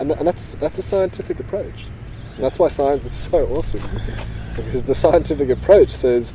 [0.00, 1.86] and, and that's that's a scientific approach.
[2.36, 3.82] And that's why science is so awesome
[4.56, 6.34] because the scientific approach says.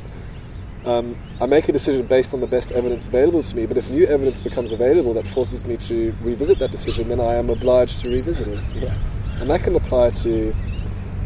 [0.84, 3.90] Um, I make a decision based on the best evidence available to me, but if
[3.90, 8.02] new evidence becomes available that forces me to revisit that decision, then I am obliged
[8.04, 8.60] to revisit it.
[8.74, 8.94] Yeah.
[9.40, 10.54] And that can apply to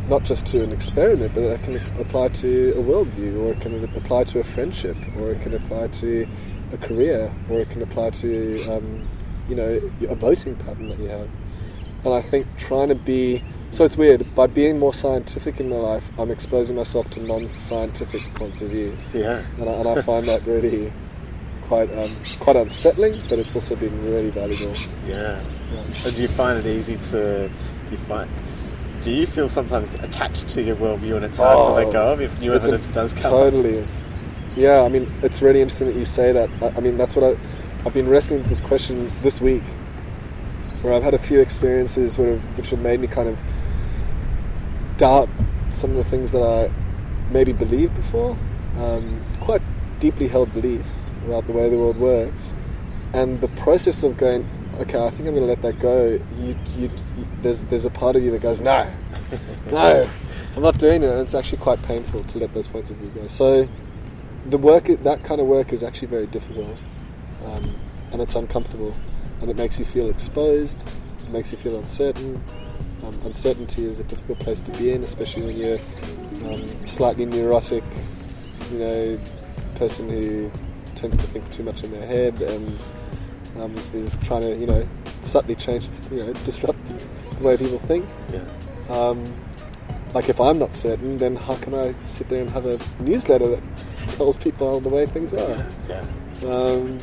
[0.09, 3.85] not just to an experiment, but that can apply to a worldview, or it can
[3.97, 6.27] apply to a friendship, or it can apply to
[6.73, 9.09] a career, or it can apply to um,
[9.49, 11.29] you know a voting pattern that you have.
[12.05, 13.43] And I think trying to be
[13.73, 18.33] so it's weird by being more scientific in my life, I'm exposing myself to non-scientific
[18.35, 19.43] points of view, Yeah.
[19.59, 20.93] and I, and I find that really
[21.63, 24.75] quite um, quite unsettling, but it's also been really valuable.
[25.07, 25.43] Yeah.
[25.73, 25.93] Yeah.
[25.95, 27.49] So do you find it easy to?
[27.49, 28.31] Do you find?
[29.01, 32.13] do you feel sometimes attached to your worldview and it's hard to let Oh, go
[32.13, 33.33] of if new It's a- evidence does come?
[33.33, 33.85] Totally.
[34.55, 36.49] Yeah, I mean, it's really interesting that you say that.
[36.63, 37.37] I, I mean, that's what I,
[37.85, 39.65] I've been wrestling with this question this week,
[40.83, 43.39] where I've had a few experiences which have made me kind of
[44.97, 45.29] doubt
[45.71, 46.71] some of the things that I
[47.33, 48.37] maybe believed before,
[48.79, 49.63] um, quite
[49.99, 52.55] deeply held beliefs about the way the world works,
[53.13, 54.49] and the process of going,
[54.81, 56.21] okay, I think I'm going to let that go.
[56.39, 56.91] You, you,
[57.43, 58.93] there's there's a part of you that goes, no,
[59.71, 60.09] no,
[60.57, 63.11] I'm not doing it, and it's actually quite painful to let those points of view
[63.11, 63.29] go.
[63.29, 63.69] So,
[64.47, 66.77] the work, that kind of work, is actually very difficult,
[67.45, 67.75] um,
[68.13, 68.95] and it's uncomfortable,
[69.41, 70.89] and it makes you feel exposed.
[71.21, 72.43] It makes you feel uncertain.
[73.03, 75.79] Um, uncertainty is a difficult place to be in, especially when you're
[76.47, 77.83] um, slightly neurotic,
[78.71, 79.21] you know,
[79.75, 80.51] person who
[80.95, 82.83] tends to think too much in their head and
[83.59, 84.89] um, is trying to, you know,
[85.21, 86.79] subtly change, you know, disrupt
[87.39, 88.09] the way people think.
[88.33, 88.45] Yeah.
[88.89, 89.25] Um,
[90.15, 93.49] like if I'm not certain, then how can I sit there and have a newsletter
[93.49, 93.63] that
[94.09, 95.71] tells people the way things are?
[95.89, 96.05] Yeah.
[96.45, 96.99] Um,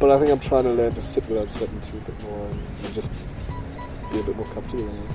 [0.00, 2.60] but I think I'm trying to learn to sit with uncertainty a bit more and,
[2.84, 3.12] and just
[4.12, 5.12] be a bit more comfortable in it.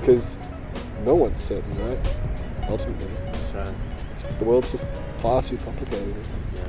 [0.00, 0.40] Because
[1.06, 2.16] no one's certain, right?
[2.68, 3.74] Ultimately, That's right.
[4.12, 4.86] it's, the world's just
[5.18, 6.14] far too complicated.
[6.54, 6.62] Yeah.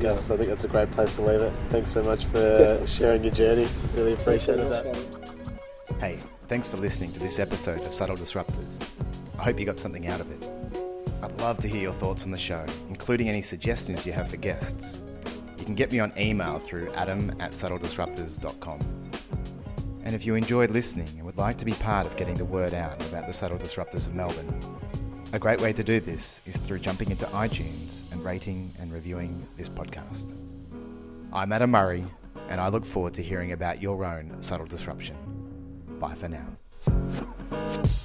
[0.00, 0.10] Yeah.
[0.10, 1.52] Yes, I think that's a great place to leave it.
[1.70, 3.66] Thanks so much for sharing your journey.
[3.94, 4.84] Really appreciate that.
[5.98, 6.18] Hey,
[6.48, 8.90] thanks for listening to this episode of Subtle Disruptors.
[9.38, 10.50] I hope you got something out of it.
[11.22, 14.36] I'd love to hear your thoughts on the show, including any suggestions you have for
[14.36, 15.02] guests.
[15.58, 19.03] You can get me on email through adam at subtledisruptors.com.
[20.04, 22.74] And if you enjoyed listening and would like to be part of getting the word
[22.74, 24.60] out about the Subtle Disruptors of Melbourne,
[25.32, 29.46] a great way to do this is through jumping into iTunes and rating and reviewing
[29.56, 30.34] this podcast.
[31.32, 32.04] I'm Adam Murray,
[32.50, 35.16] and I look forward to hearing about your own subtle disruption.
[35.98, 38.04] Bye for now.